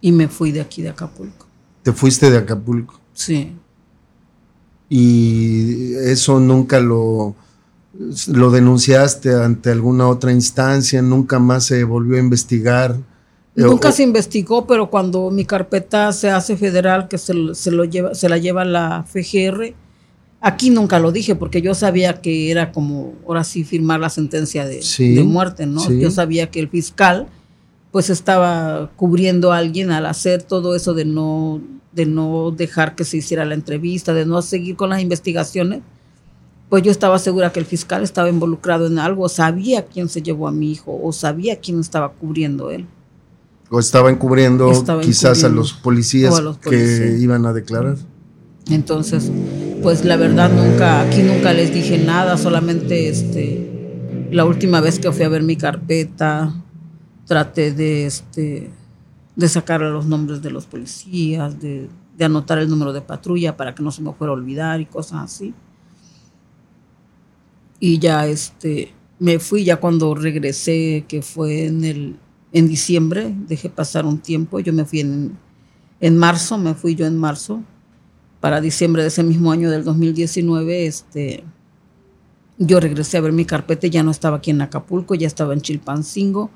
[0.01, 1.45] Y me fui de aquí de Acapulco.
[1.83, 2.99] Te fuiste de Acapulco.
[3.13, 3.53] Sí.
[4.89, 7.35] Y eso nunca lo,
[8.29, 12.97] lo denunciaste ante alguna otra instancia, nunca más se volvió a investigar.
[13.53, 17.85] Nunca o- se investigó, pero cuando mi carpeta se hace federal, que se, se lo
[17.85, 19.75] lleva, se la lleva la FGR,
[20.41, 24.65] aquí nunca lo dije, porque yo sabía que era como, ahora sí, firmar la sentencia
[24.65, 25.79] de, Sí, de muerte, ¿no?
[25.81, 25.99] sí.
[25.99, 27.27] Yo sabía que el fiscal,
[27.91, 31.61] pues estaba cubriendo a alguien al hacer todo eso de no,
[31.91, 35.81] de no dejar que se hiciera la entrevista, de no seguir con las investigaciones.
[36.69, 40.47] Pues yo estaba segura que el fiscal estaba involucrado en algo, sabía quién se llevó
[40.47, 42.85] a mi hijo, o sabía quién estaba cubriendo él.
[43.71, 45.47] o estaba encubriendo Estaba quizás encubriendo.
[45.47, 47.19] a los policías O a los que policías.
[47.21, 47.97] iban a declarar.
[48.69, 49.31] Entonces,
[49.81, 55.11] pues la verdad nunca, aquí nunca les dije nada, solamente este, la última vez que
[55.11, 56.53] fui a ver mi carpeta,
[57.25, 58.69] traté de, este,
[59.35, 63.73] de sacar los nombres de los policías, de, de anotar el número de patrulla para
[63.73, 65.53] que no se me fuera a olvidar y cosas así.
[67.79, 72.15] Y ya este, me fui ya cuando regresé, que fue en el
[72.51, 75.37] en diciembre, dejé pasar un tiempo, yo me fui en,
[75.99, 77.61] en marzo, me fui yo en marzo,
[78.39, 81.43] para diciembre de ese mismo año del 2019, este,
[82.57, 85.53] yo regresé a ver mi carpeta y ya no estaba aquí en Acapulco, ya estaba
[85.53, 86.49] en Chilpancingo,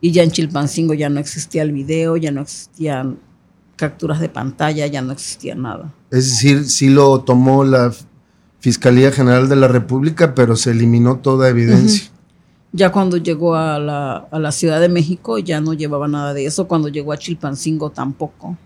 [0.00, 3.18] y ya en Chilpancingo ya no existía el video, ya no existían
[3.76, 5.92] capturas de pantalla, ya no existía nada.
[6.10, 7.92] Es decir, sí lo tomó la
[8.60, 12.10] Fiscalía General de la República, pero se eliminó toda evidencia.
[12.72, 16.46] Ya cuando llegó a la, a la Ciudad de México ya no llevaba nada de
[16.46, 18.56] eso, cuando llegó a Chilpancingo tampoco.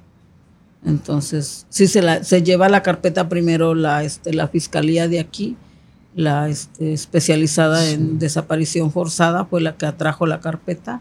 [0.84, 5.56] Entonces, sí se, la, se lleva la carpeta primero la, este, la fiscalía de aquí,
[6.14, 11.00] la este, especializada en desaparición forzada fue la que atrajo la carpeta.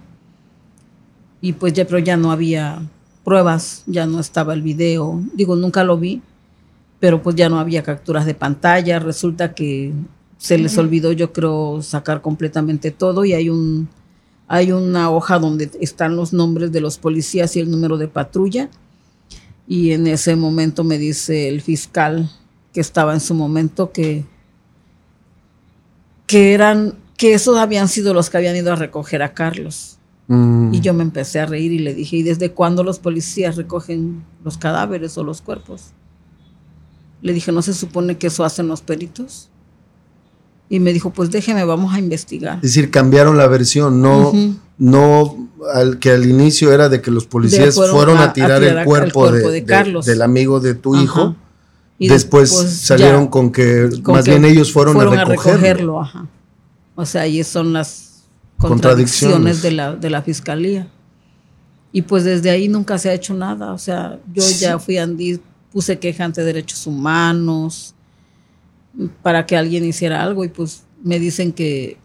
[1.42, 2.82] Y pues ya, pero ya no había
[3.24, 5.22] pruebas, ya no estaba el video.
[5.34, 6.22] Digo, nunca lo vi,
[7.00, 9.00] pero pues ya no había capturas de pantalla.
[9.00, 9.94] Resulta que
[10.38, 13.90] se les olvidó, yo creo, sacar completamente todo y hay un
[14.48, 18.70] hay una hoja donde están los nombres de los policías y el número de patrulla.
[19.68, 22.32] Y en ese momento me dice el fiscal
[22.74, 24.26] que estaba en su momento que
[26.28, 29.98] que eran que esos habían sido los que habían ido a recoger a Carlos.
[30.28, 30.74] Mm.
[30.74, 34.24] Y yo me empecé a reír y le dije, ¿y desde cuándo los policías recogen
[34.44, 35.94] los cadáveres o los cuerpos?
[37.22, 39.50] Le dije, ¿no se supone que eso hacen los peritos?
[40.70, 42.56] Y me dijo, pues déjeme, vamos a investigar.
[42.58, 44.34] Es decir, cambiaron la versión, no,
[44.78, 48.52] no al que al inicio era de que los policías fueron fueron, a- a, tirar
[48.52, 50.06] a tirar el cuerpo, cuerpo de, de de- Carlos.
[50.06, 51.04] del amigo de tu Ajá.
[51.04, 51.36] hijo.
[52.00, 56.00] Y después, salieron ya- con que con más que bien ellos fueron, a recogerlo.
[56.02, 56.28] ajá.
[56.96, 58.24] O sea, ahí son las
[58.58, 59.36] Contradicciones.
[59.38, 60.88] contradicciones de la, de la fiscalía.
[61.92, 63.72] Y pues desde ahí nunca se ha hecho nada.
[63.72, 65.40] O sea, yo ya fui a Andy,
[65.72, 67.94] puse queja ante derechos humanos
[69.22, 71.98] para que alguien hiciera algo y pues me dicen que,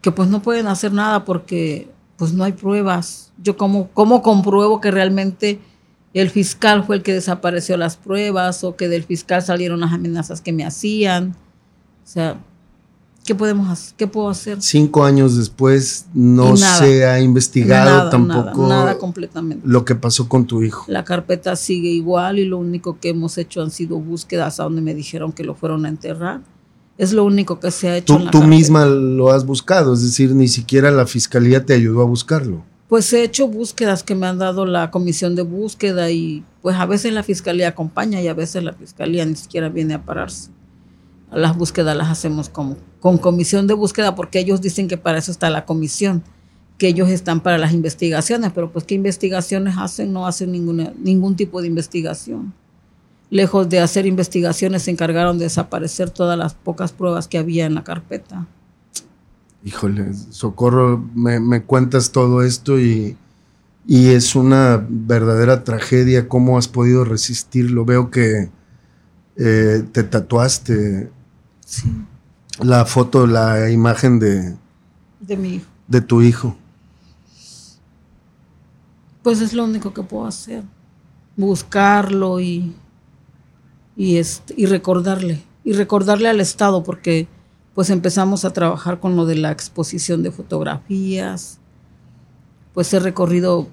[0.00, 3.32] que pues no pueden hacer nada porque pues no hay pruebas.
[3.38, 5.60] Yo cómo, cómo compruebo que realmente
[6.12, 10.40] el fiscal fue el que desapareció las pruebas o que del fiscal salieron las amenazas
[10.40, 11.36] que me hacían.
[12.04, 12.38] O sea,
[13.30, 13.94] ¿qué podemos hacer?
[13.96, 14.60] ¿Qué puedo hacer?
[14.60, 16.78] Cinco años después no nada.
[16.78, 19.62] se ha investigado Nada, tampoco Nada, nada completamente.
[19.68, 20.84] lo que pasó con tu hijo.
[20.88, 24.80] La carpeta sigue igual y lo único que hemos hecho han sido búsquedas a donde
[24.82, 26.40] me dijeron que lo fueron a enterrar.
[26.98, 28.14] Es lo único que se ha hecho.
[28.14, 28.56] en Tú, la tú carpeta.
[28.56, 32.64] misma lo has buscado, es decir, ni siquiera la fiscalía te ayudó a buscarlo.
[32.88, 36.84] Pues he hecho búsquedas que me han dado la comisión de búsqueda y pues a
[36.86, 40.50] veces la fiscalía acompaña y a veces la fiscalía ni siquiera viene a pararse.
[41.32, 45.32] Las búsquedas las hacemos como, con comisión de búsqueda porque ellos dicen que para eso
[45.32, 46.22] está la comisión,
[46.78, 51.36] que ellos están para las investigaciones, pero pues qué investigaciones hacen, no hacen ninguna, ningún
[51.36, 52.52] tipo de investigación.
[53.30, 57.74] Lejos de hacer investigaciones se encargaron de desaparecer todas las pocas pruebas que había en
[57.74, 58.46] la carpeta.
[59.64, 63.16] Híjole, Socorro, me, me cuentas todo esto y,
[63.86, 66.28] y es una verdadera tragedia.
[66.28, 67.84] ¿Cómo has podido resistirlo?
[67.84, 68.48] Veo que
[69.36, 71.10] eh, te tatuaste
[71.70, 71.88] Sí,
[72.62, 74.56] la foto, la imagen de,
[75.20, 75.66] de mi hijo.
[75.88, 76.56] de tu hijo.
[79.22, 80.64] Pues es lo único que puedo hacer.
[81.36, 82.74] Buscarlo y,
[83.96, 85.42] y, este, y recordarle.
[85.64, 87.28] Y recordarle al Estado, porque
[87.74, 91.58] pues empezamos a trabajar con lo de la exposición de fotografías.
[92.74, 93.68] Pues he recorrido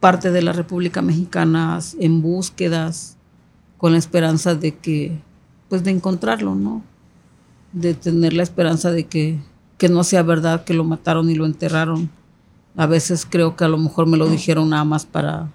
[0.00, 3.16] parte de la República Mexicana en búsquedas,
[3.78, 5.18] con la esperanza de que,
[5.68, 6.82] pues de encontrarlo, ¿no?
[7.74, 9.38] De tener la esperanza de que,
[9.76, 12.08] que no sea verdad que lo mataron y lo enterraron.
[12.76, 15.52] A veces creo que a lo mejor me lo dijeron nada más para,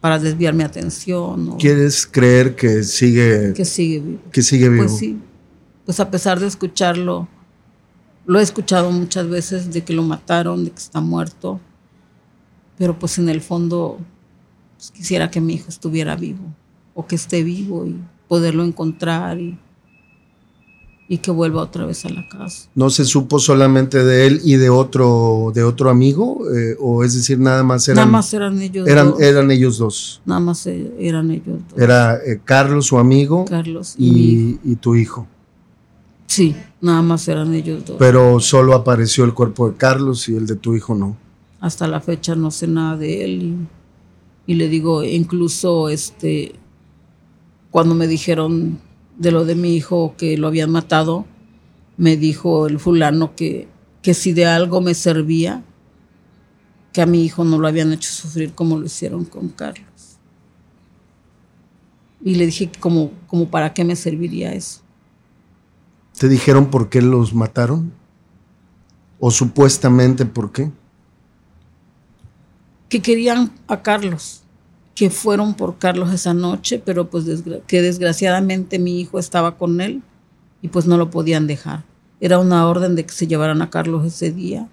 [0.00, 1.50] para desviar mi atención.
[1.50, 4.20] o ¿Quieres creer que sigue, que sigue vivo.
[4.32, 4.84] que sigue vivo?
[4.84, 5.18] Pues sí.
[5.84, 7.28] Pues a pesar de escucharlo,
[8.24, 11.60] lo he escuchado muchas veces de que lo mataron, de que está muerto.
[12.78, 13.98] Pero pues en el fondo
[14.76, 16.54] pues, quisiera que mi hijo estuviera vivo
[16.94, 19.58] o que esté vivo y poderlo encontrar y,
[21.08, 22.68] y que vuelva otra vez a la casa.
[22.74, 26.40] ¿No se supo solamente de él y de otro, de otro amigo?
[26.52, 29.20] Eh, o es decir, nada más eran, nada más eran ellos eran, dos.
[29.20, 30.20] eran ellos dos.
[30.24, 31.78] Nada más eh, eran ellos dos.
[31.78, 35.26] Era eh, Carlos, su amigo, Carlos y, y, y tu hijo.
[36.26, 37.96] Sí, nada más eran ellos dos.
[37.98, 41.16] Pero solo apareció el cuerpo de Carlos y el de tu hijo no.
[41.60, 43.42] hasta la fecha no sé nada de él
[44.46, 46.54] y, y le digo incluso este
[47.70, 48.78] cuando me dijeron
[49.16, 51.26] de lo de mi hijo que lo habían matado
[51.96, 53.68] me dijo el fulano que
[54.02, 55.64] que si de algo me servía
[56.92, 60.18] que a mi hijo no lo habían hecho sufrir como lo hicieron con Carlos
[62.24, 64.80] y le dije como como para qué me serviría eso
[66.18, 67.92] ¿Te dijeron por qué los mataron?
[69.20, 70.70] ¿O supuestamente por qué?
[72.88, 74.42] que querían a Carlos,
[74.96, 77.26] que fueron por Carlos esa noche, pero pues
[77.66, 80.02] que desgraciadamente mi hijo estaba con él
[80.62, 81.84] y pues no lo podían dejar.
[82.18, 84.68] Era una orden de que se llevaran a Carlos ese día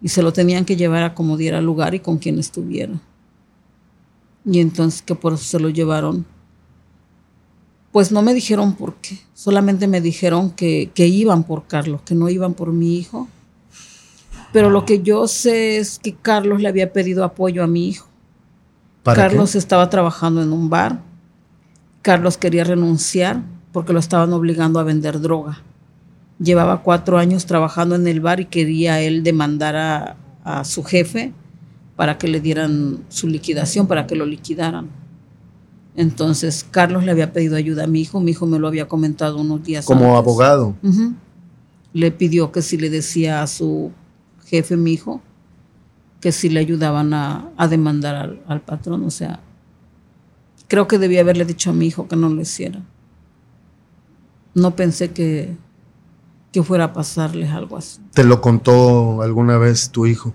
[0.00, 2.98] y se lo tenían que llevar a como diera lugar y con quien estuviera.
[4.46, 6.24] Y entonces que por eso se lo llevaron
[7.92, 12.14] Pues no me dijeron por qué, solamente me dijeron que, que iban por Carlos, que
[12.14, 13.28] no iban por mi hijo.
[14.50, 18.07] Pero lo que yo sé es que Carlos le había pedido apoyo a mi hijo.
[19.02, 21.00] Carlos estaba trabajando en un bar.
[22.02, 23.42] Carlos quería renunciar
[23.72, 25.62] porque lo estaban obligando a vender droga.
[26.38, 31.32] Llevaba cuatro años trabajando en el bar y quería él demandar a, a su jefe
[31.96, 34.88] para que le dieran su liquidación, para que lo liquidaran.
[35.96, 39.38] Entonces, Carlos le había pedido ayuda a mi hijo, mi hijo me lo había comentado
[39.38, 40.76] unos días Como abogado.
[41.92, 43.90] Le pidió que si le decía a su
[44.46, 45.20] jefe, mi hijo,
[46.20, 49.04] que si le ayudaban a, demandar al, al, patrón.
[49.04, 49.40] O sea,
[50.66, 52.82] creo que debía haberle dicho a mi hijo que no lo hiciera.
[54.54, 55.56] No pensé que,
[56.52, 58.00] que fuera a pasarles algo así.
[58.12, 60.34] ¿Te lo contó alguna vez tu hijo?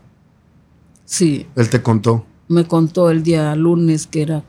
[1.05, 1.47] Sí.
[1.55, 2.25] Él te contó.
[2.47, 4.43] Me contó el día lunes, que era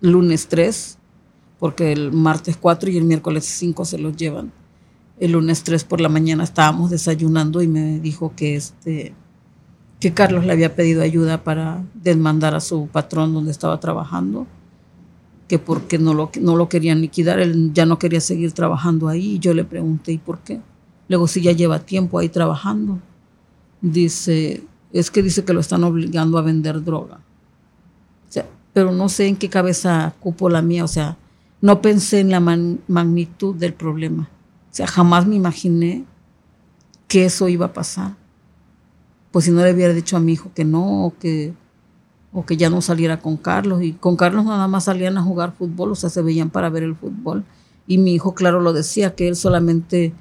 [0.00, 0.98] lunes 3,
[1.58, 4.52] porque el martes 4 y el miércoles 5 se los llevan.
[5.18, 9.14] El lunes 3 por la mañana estábamos desayunando y me dijo que este
[10.02, 14.48] que Carlos le había pedido ayuda para demandar a su patrón donde estaba trabajando,
[15.46, 19.34] que porque no lo, no lo querían liquidar, él ya no quería seguir trabajando ahí.
[19.34, 20.60] Y yo le pregunté, ¿y por qué?
[21.06, 22.98] Luego, si ya lleva tiempo ahí trabajando.
[23.80, 27.20] Dice, es que dice que lo están obligando a vender droga.
[28.72, 31.16] Pero no sé en qué cabeza cupo la mía, o sea,
[31.60, 34.30] no pensé en la magnitud del problema.
[34.72, 36.06] O sea, jamás me imaginé
[37.06, 38.16] que eso iba a pasar.
[39.32, 41.54] Pues si no le hubiera dicho a mi hijo que no, o que,
[42.32, 43.82] o que ya no saliera con Carlos.
[43.82, 46.84] Y con Carlos nada más salían a jugar fútbol, o sea, se veían para ver
[46.84, 47.44] el fútbol.
[47.86, 50.12] Y mi hijo, claro, lo decía, que él solamente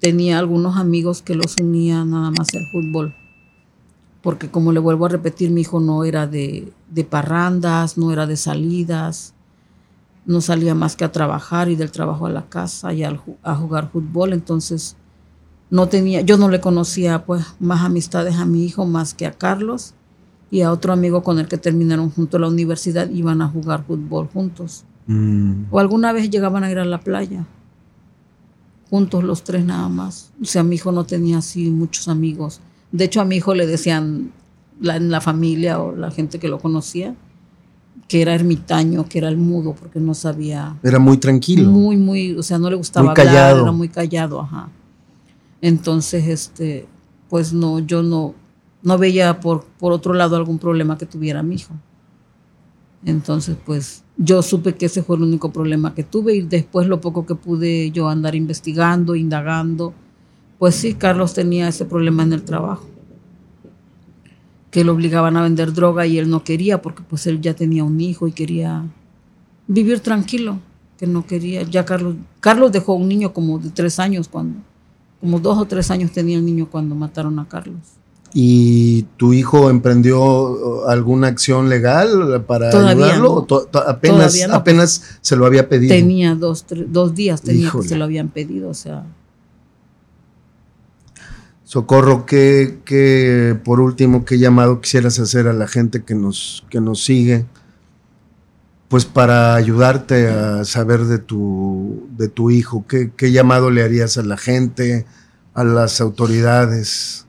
[0.00, 3.14] tenía algunos amigos que los unían nada más al fútbol
[4.24, 6.72] porque como le vuelvo a repetir, mi hijo no era de,
[7.10, 9.34] parrandas, no era de salidas,
[10.24, 13.14] no salía más que a trabajar y del trabajo a la casa y a,
[13.54, 14.96] jugar fútbol, entonces
[15.74, 19.32] no tenía, yo no le conocía pues más amistades a mi hijo más que a
[19.32, 19.94] Carlos
[20.50, 23.84] y a otro amigo con el que terminaron junto a la universidad, iban a jugar
[23.84, 24.84] fútbol juntos.
[25.06, 25.64] Mm.
[25.70, 27.44] O alguna vez llegaban a ir a la playa,
[28.90, 30.32] juntos los tres nada más.
[30.40, 32.60] O sea, mi hijo no tenía así muchos amigos
[32.94, 34.30] de hecho, a mi hijo le decían
[34.80, 37.16] en la familia o la gente que lo conocía
[38.06, 40.76] que era ermitaño, que era el mudo, porque no sabía.
[40.82, 41.68] Era muy tranquilo.
[41.70, 43.62] Muy, muy, o sea, no le gustaba hablar, callado.
[43.62, 44.68] era muy callado, ajá.
[45.60, 46.86] Entonces, este,
[47.28, 48.34] pues no, yo no,
[48.82, 51.74] no veía por, por otro lado algún problema que tuviera mi hijo.
[53.04, 57.00] Entonces, pues yo supe que ese fue el único problema que tuve y después lo
[57.00, 59.92] poco que pude yo andar investigando, indagando,
[60.58, 62.86] pues sí, Carlos tenía ese problema en el trabajo,
[64.70, 67.84] que lo obligaban a vender droga y él no quería porque pues él ya tenía
[67.84, 68.84] un hijo y quería
[69.66, 70.58] vivir tranquilo,
[70.98, 74.60] que no quería, ya Carlos, Carlos dejó un niño como de tres años cuando,
[75.24, 77.80] como dos o tres años tenía el niño cuando mataron a Carlos.
[78.34, 83.46] ¿Y tu hijo emprendió uh, alguna acción legal para ayudarlo?
[83.86, 85.94] apenas, apenas se lo había pedido.
[85.94, 89.06] Tenía dos, dos días tenía que se lo habían pedido, o sea.
[91.64, 97.02] Socorro, ¿qué, por último, qué llamado quisieras hacer a la gente que nos, que nos
[97.02, 97.46] sigue?
[98.94, 104.18] Pues para ayudarte a saber de tu, de tu hijo, ¿qué, ¿qué llamado le harías
[104.18, 105.04] a la gente,
[105.52, 107.26] a las autoridades?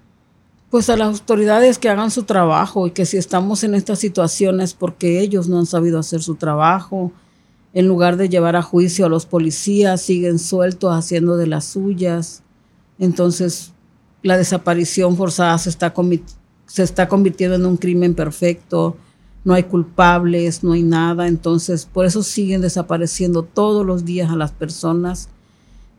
[0.69, 4.75] Pues a las autoridades que hagan su trabajo y que si estamos en estas situaciones
[4.75, 7.11] porque ellos no han sabido hacer su trabajo,
[7.73, 12.43] en lugar de llevar a juicio a los policías, siguen sueltos haciendo de las suyas.
[12.99, 13.73] Entonces,
[14.21, 15.91] la desaparición forzada se está,
[16.67, 18.97] se está convirtiendo en un crimen perfecto,
[19.45, 24.35] no hay culpables, no hay nada, entonces por eso siguen desapareciendo todos los días a
[24.35, 25.29] las personas,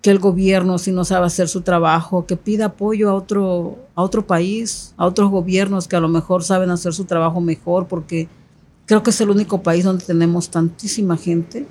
[0.03, 4.03] que el gobierno si no sabe hacer su trabajo, que pida apoyo a otro, a
[4.03, 8.29] otro país, a otros gobiernos que a lo mejor saben hacer su trabajo mejor, porque
[8.85, 11.69] creo que es el único país donde tenemos tantísima gente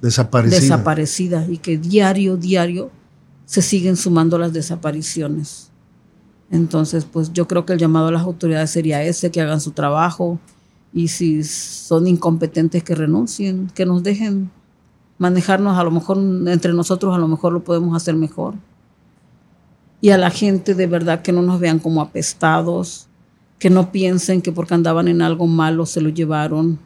[0.00, 2.90] desaparecida, desaparecida y que diario, diario
[3.46, 5.70] se siguen sumando las desapariciones.
[6.50, 9.70] Entonces, pues yo creo que el llamado a las autoridades sería ese, que hagan su
[9.70, 10.38] trabajo
[10.92, 14.50] y si son incompetentes que renuncien, que nos dejen
[15.18, 18.54] manejarnos, a lo mejor entre nosotros a lo mejor lo podemos hacer mejor.
[20.00, 23.06] Y a la gente de verdad que no nos vean como apestados,
[23.58, 26.80] que no piensen que porque andaban en algo malo se lo llevaron.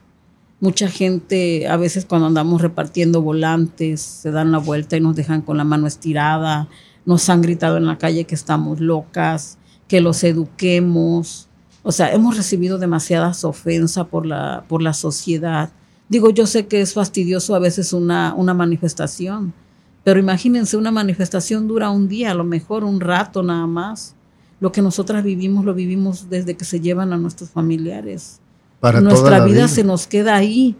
[0.60, 5.40] Mucha gente, a veces cuando andamos repartiendo volantes, se dan la vuelta y nos dejan
[5.40, 6.68] con la mano estirada,
[7.06, 11.48] nos han gritado en la calle que estamos locas, que los eduquemos.
[11.88, 15.70] O sea, hemos recibido demasiadas ofensas por la, por la sociedad.
[16.08, 19.54] Digo, yo sé que es fastidioso a veces una, una manifestación,
[20.02, 24.16] pero imagínense, una manifestación dura un día, a lo mejor un rato nada más.
[24.58, 28.40] Lo que nosotras vivimos lo vivimos desde que se llevan a nuestros familiares.
[28.80, 30.74] Para Nuestra vida, se nos queda ahí,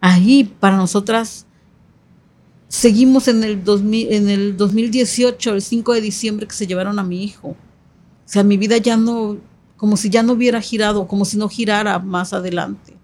[0.00, 1.46] ahí para nosotras.
[2.66, 7.04] Seguimos en el, 2000, en el 2018, el 5 de diciembre, que se llevaron a
[7.04, 7.50] mi hijo.
[7.50, 7.56] O
[8.24, 9.38] sea, mi vida ya no,
[9.78, 12.94] como si ya no hubiera girado, como si no girara más adelante.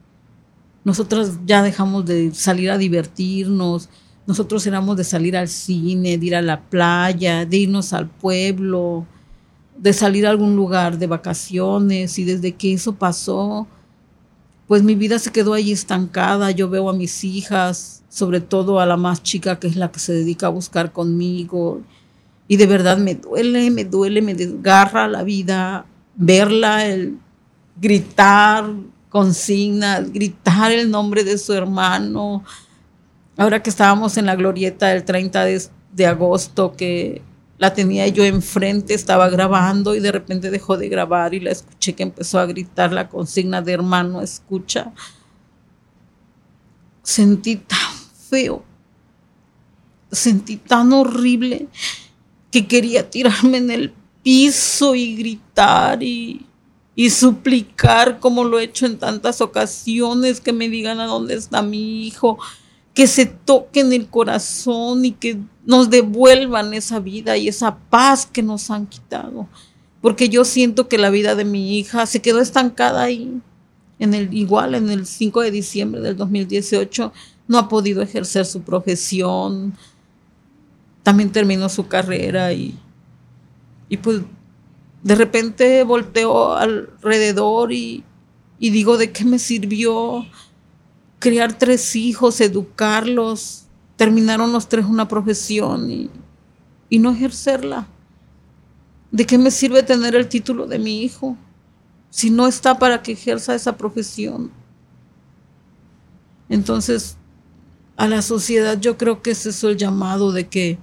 [0.85, 3.89] Nosotras ya dejamos de salir a divertirnos,
[4.27, 9.07] nosotros éramos de salir al cine, de ir a la playa, de irnos al pueblo,
[9.79, 13.69] de salir a algún lugar de vacaciones y desde que eso pasó,
[14.67, 16.51] pues mi vida se quedó ahí estancada.
[16.51, 20.01] Yo veo a mis hijas, sobre todo a la más chica que es la que
[20.01, 21.83] se dedica a buscar conmigo
[22.49, 25.87] y de verdad me duele, me duele, me desgarra la vida
[26.17, 27.19] verla, el
[27.77, 28.73] gritar
[29.09, 32.45] consignas, gritar el nombre de su hermano.
[33.37, 35.63] Ahora que estábamos en la glorieta del 30 de,
[35.93, 37.23] de agosto, que
[37.59, 41.95] la tenía yo enfrente, estaba grabando y de repente dejó de grabar y la escuché
[41.95, 44.93] que empezó a gritar la consigna de hermano, escucha.
[47.03, 47.93] Sentí tan
[48.29, 48.65] feo,
[50.11, 51.69] sentí tan horrible
[52.51, 53.95] que quería tirarme en el
[54.25, 56.45] piso y gritar y,
[56.97, 61.63] y suplicar como lo he hecho en tantas ocasiones, que me digan a dónde está
[61.63, 62.39] mi hijo,
[62.95, 68.43] que se toquen el corazón y que nos devuelvan esa vida y esa paz que
[68.43, 69.47] nos han quitado.
[70.01, 73.41] Porque yo siento que la vida de mi hija se quedó estancada ahí.
[73.99, 77.13] En el, igual en el 5 de diciembre del 2018
[77.47, 79.75] no ha podido ejercer su profesión.
[81.03, 82.77] También terminó su carrera y,
[83.95, 84.23] y pues
[85.05, 88.03] de repente volteo alrededor y,
[88.59, 90.27] digo, ¿de qué me sirvió
[91.21, 93.67] criar tres hijos, educarlos?
[93.95, 96.11] Terminaron los tres una profesión y,
[96.89, 97.87] y no ejercerla.
[99.13, 101.37] ¿De qué me sirve tener el título de mi hijo
[102.11, 104.51] si no está para que ejerza esa profesión?
[106.49, 107.17] Entonces,
[107.97, 110.79] a la sociedad yo creo que es eso el llamado de que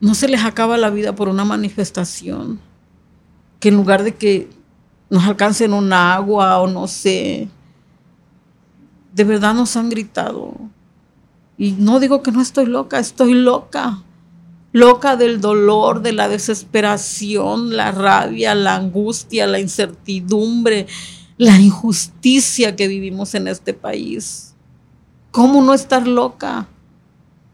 [0.00, 2.60] no se les acaba la vida por una manifestación,
[3.60, 4.50] que en lugar de que
[5.08, 7.48] nos alcancen un agua o no sé,
[9.14, 10.54] de verdad nos han gritado.
[11.56, 14.02] Y no digo que no estoy loca, estoy loca.
[14.72, 20.86] Loca del dolor, de la desesperación, la rabia, la angustia, la incertidumbre,
[21.38, 24.54] la injusticia que vivimos en este país.
[25.30, 26.68] ¿Cómo no estar loca?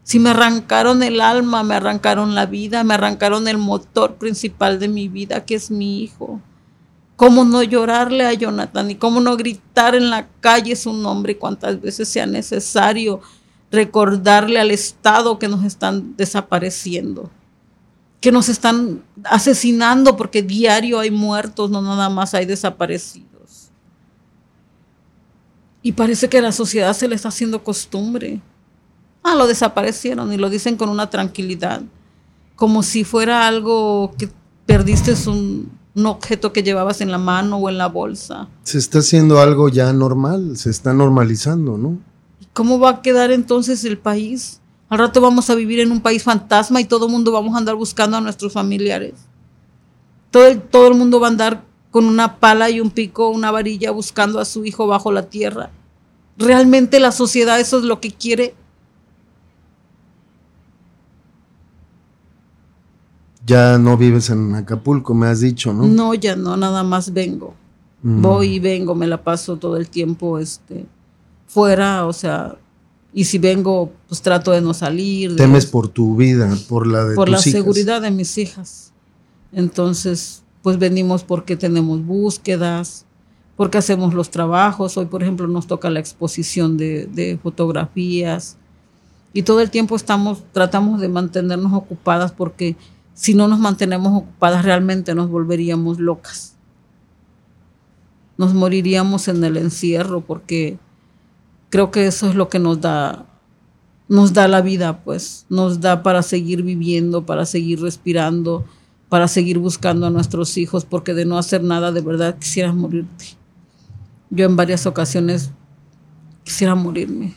[0.03, 4.89] Si me arrancaron el alma, me arrancaron la vida, me arrancaron el motor principal de
[4.89, 6.41] mi vida, que es mi hijo.
[7.15, 11.79] ¿Cómo no llorarle a Jonathan y cómo no gritar en la calle su nombre cuantas
[11.79, 13.21] veces sea necesario
[13.71, 17.31] recordarle al Estado que nos están desapareciendo,
[18.19, 23.69] que nos están asesinando porque diario hay muertos, no nada más hay desaparecidos?
[25.81, 28.41] Y parece que a la sociedad se le está haciendo costumbre.
[29.23, 31.81] Ah, lo desaparecieron y lo dicen con una tranquilidad,
[32.55, 34.29] como si fuera algo que
[34.65, 38.49] perdiste un, un, objeto que llevabas en la mano o en la bolsa.
[38.63, 41.97] Se está haciendo algo ya normal, se está normalizando, ¿no?
[42.53, 44.59] ¿Cómo va a quedar entonces el país?
[44.89, 47.57] Al rato vamos a vivir en un país fantasma y todo el mundo vamos a
[47.57, 49.13] andar buscando a nuestros familiares.
[50.29, 53.51] Todo el, todo el mundo va a andar con una pala y un pico, una
[53.51, 55.71] varilla buscando a su hijo bajo la tierra.
[56.37, 58.55] ¿Realmente la sociedad eso es lo que quiere?
[63.45, 65.85] Ya no vives en Acapulco, me has dicho, ¿no?
[65.85, 67.53] No, ya no, nada más vengo.
[68.01, 68.21] Mm.
[68.21, 70.85] Voy y vengo, me la paso todo el tiempo este,
[71.47, 72.57] fuera, o sea,
[73.13, 75.35] y si vengo, pues trato de no salir.
[75.35, 77.51] Temes por tu vida, por la de Por tus la hijas.
[77.51, 78.91] seguridad de mis hijas.
[79.51, 83.05] Entonces, pues venimos porque tenemos búsquedas,
[83.55, 84.97] porque hacemos los trabajos.
[84.97, 88.57] Hoy, por ejemplo, nos toca la exposición de, de fotografías.
[89.31, 92.75] Y todo el tiempo estamos, tratamos de mantenernos ocupadas porque
[93.13, 96.55] si no nos mantenemos ocupadas realmente nos volveríamos locas.
[98.37, 100.79] Nos moriríamos en el encierro porque
[101.69, 103.25] creo que eso es lo que nos da
[104.09, 108.65] nos da la vida, pues, nos da para seguir viviendo, para seguir respirando,
[109.09, 113.25] para seguir buscando a nuestros hijos, porque de no hacer nada de verdad quisieras morirte.
[114.29, 115.51] Yo en varias ocasiones
[116.43, 117.33] quisiera morirme.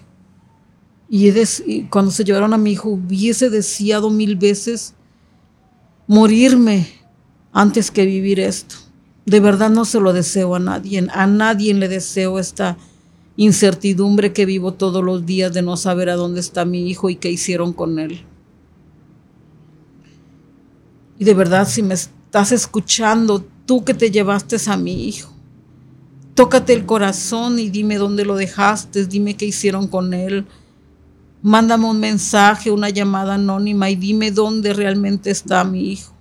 [1.08, 4.94] Y, cuando se llevaron a mi hijo hubiese deseado mil veces
[6.06, 6.86] morirme
[7.52, 8.76] antes que vivir esto.
[9.24, 12.76] De verdad no se lo deseo a nadie, a nadie le deseo esta,
[13.36, 17.16] incertidumbre que vivo todos los días de no saber a dónde está mi hijo y
[17.16, 18.22] qué hicieron con él.
[21.18, 25.32] Y de verdad, si me estás escuchando, tú que te llevaste a mi hijo,
[26.34, 30.46] tócate el corazón y dime dónde lo dejaste, dime qué hicieron con él.
[31.42, 36.12] Mándame un mensaje, una llamada anónima y dime dónde realmente está mi hijo.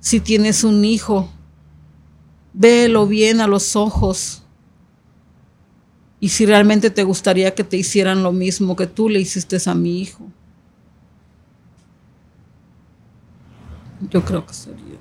[0.00, 1.28] Si tienes un hijo,
[2.52, 4.42] véelo bien a los ojos.
[6.20, 9.74] Y si realmente te gustaría que te hicieran lo mismo que tú le hiciste a
[9.74, 10.28] mi hijo.
[14.08, 14.98] Yo creo que sería.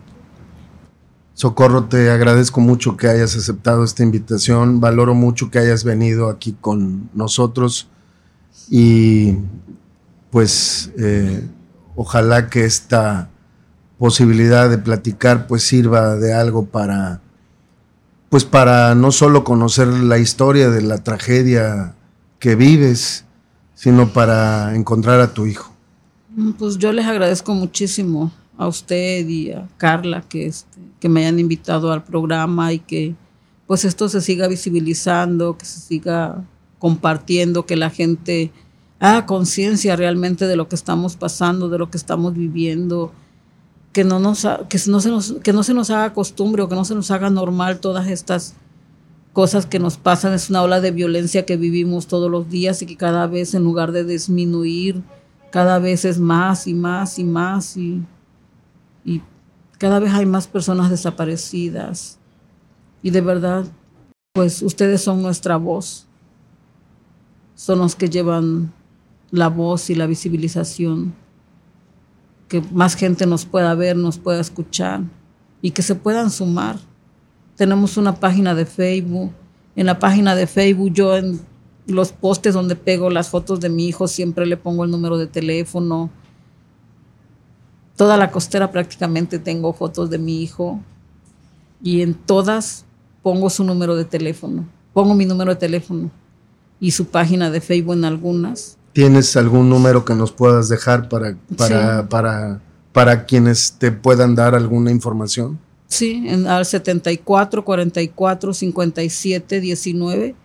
[1.36, 4.80] Socorro, te agradezco mucho que hayas aceptado esta invitación.
[4.80, 7.91] Valoro mucho que hayas venido aquí con nosotros.
[8.70, 9.38] Y
[10.30, 11.48] pues eh,
[11.96, 13.30] ojalá que esta
[13.98, 17.22] posibilidad de platicar pues sirva de algo para
[18.30, 21.96] pues para no solo conocer la historia de la tragedia
[22.40, 23.26] que vives,
[23.76, 25.74] sino para encontrar a tu hijo.
[26.58, 31.40] Pues yo les agradezco muchísimo a usted y a Carla que, este, que me hayan
[31.40, 33.16] invitado al programa y que
[33.68, 36.44] pues esto se siga visibilizando, que se siga
[36.82, 38.52] compartiendo, que la gente
[39.00, 43.14] haga conciencia realmente de lo que estamos pasando, de lo que estamos viviendo,
[43.94, 46.76] que no, nos, que, no se nos, que no se nos haga costumbre o que
[46.76, 48.56] no se nos haga normal todas estas
[49.32, 50.34] cosas que nos pasan.
[50.34, 53.64] Es una ola de violencia que vivimos todos los días y que cada vez en
[53.64, 55.04] lugar de disminuir,
[55.52, 58.02] cada vez es más y más y más y
[59.04, 59.22] y
[59.78, 62.20] cada vez hay más personas desaparecidas.
[63.02, 63.66] Y de verdad,
[64.34, 66.08] pues ustedes son nuestra voz.
[67.62, 68.74] Son los que llevan
[69.30, 71.14] la voz y la visibilización.
[72.48, 75.02] Que más gente nos pueda ver, nos pueda escuchar
[75.62, 76.80] y que se puedan sumar.
[77.56, 79.32] Tenemos una página de Facebook.
[79.76, 81.40] En la página de Facebook yo en
[81.86, 85.28] los postes donde pego las fotos de mi hijo siempre le pongo el número de
[85.28, 86.10] teléfono
[87.96, 90.80] toda la costera prácticamente tengo fotos de mi hijo
[91.84, 92.86] y en todas
[93.22, 94.68] pongo su número de teléfono.
[94.94, 96.10] Pongo mi número de teléfono
[96.82, 98.78] y su página de Facebook en algunas.
[98.92, 102.60] ¿Tienes algún número que nos puedas dejar para, para, para,
[102.92, 105.58] para quienes te puedan dar alguna información?
[105.88, 110.36] Sí, en, al 74 44 57 19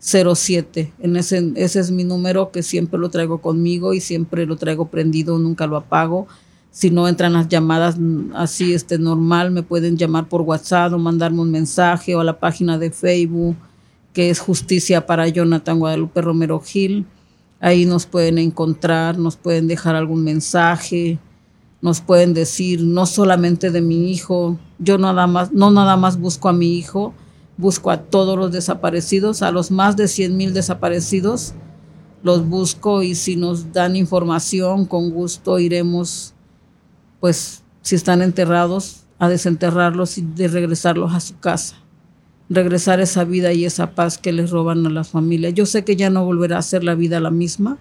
[0.00, 0.92] 07.
[0.98, 4.86] En ese, ese es mi número que siempre lo traigo conmigo y siempre lo traigo
[4.86, 6.26] prendido, nunca lo apago
[6.72, 7.96] si no entran las llamadas
[8.34, 12.40] así este normal, me pueden llamar por WhatsApp o mandarme un mensaje o a la
[12.40, 13.56] página de Facebook
[14.12, 17.06] que es Justicia para Jonathan Guadalupe Romero Gil.
[17.60, 21.18] Ahí nos pueden encontrar, nos pueden dejar algún mensaje,
[21.80, 26.48] nos pueden decir no solamente de mi hijo, yo nada más, no nada más busco
[26.48, 27.14] a mi hijo,
[27.56, 31.54] busco a todos los desaparecidos, a los más de 100 mil desaparecidos,
[32.22, 36.34] los busco y si nos dan información, con gusto iremos
[37.20, 41.76] pues si están enterrados, a desenterrarlos y de regresarlos a su casa.
[42.52, 45.54] Regresar esa vida y esa paz que les roban a las familias.
[45.54, 47.78] Yo sé que ya no volverá a ser la vida la misma,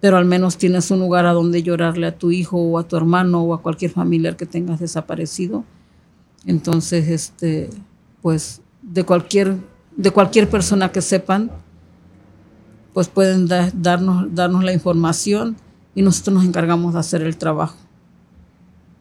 [0.00, 2.96] pero al menos tienes un lugar a donde llorarle a tu hijo o a tu
[2.96, 5.64] hermano o a cualquier familiar que tengas desaparecido.
[6.44, 7.70] Entonces, este,
[8.22, 9.56] pues de cualquier,
[9.96, 11.50] de cualquier persona que sepan,
[12.92, 15.56] pues pueden darnos, darnos la información
[15.94, 17.76] y nosotros nos encargamos de hacer el trabajo.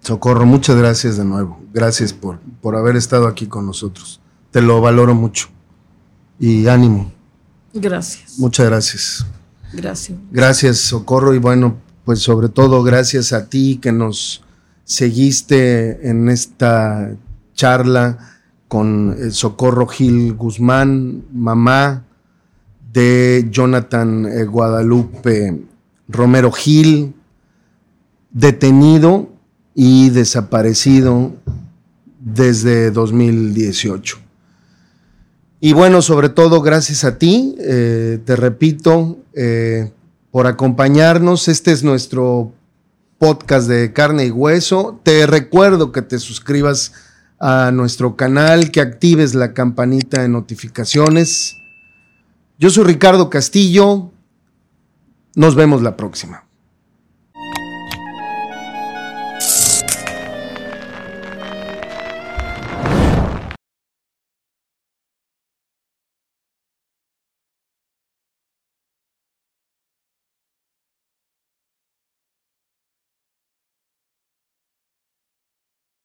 [0.02, 1.60] Socorro, muchas gracias de nuevo.
[1.74, 4.22] Gracias por, por haber estado aquí con nosotros.
[4.56, 5.50] Te lo valoro mucho.
[6.40, 7.12] Y ánimo.
[7.74, 8.40] Gracias.
[8.40, 9.26] Muchas gracias.
[9.74, 10.18] Gracias.
[10.32, 11.34] Gracias, Socorro.
[11.34, 11.76] Y bueno,
[12.06, 14.46] pues sobre todo gracias a ti que nos
[14.86, 17.18] seguiste en esta
[17.54, 18.18] charla
[18.70, 22.06] con el Socorro Gil Guzmán, mamá
[22.94, 25.64] de Jonathan eh, Guadalupe
[26.08, 27.14] Romero Gil,
[28.32, 29.28] detenido
[29.74, 31.34] y desaparecido
[32.22, 34.24] desde 2018.
[35.66, 39.92] Y bueno, sobre todo gracias a ti, eh, te repito, eh,
[40.30, 41.48] por acompañarnos.
[41.48, 42.54] Este es nuestro
[43.18, 45.00] podcast de carne y hueso.
[45.02, 46.94] Te recuerdo que te suscribas
[47.40, 51.56] a nuestro canal, que actives la campanita de notificaciones.
[52.60, 54.12] Yo soy Ricardo Castillo.
[55.34, 56.45] Nos vemos la próxima.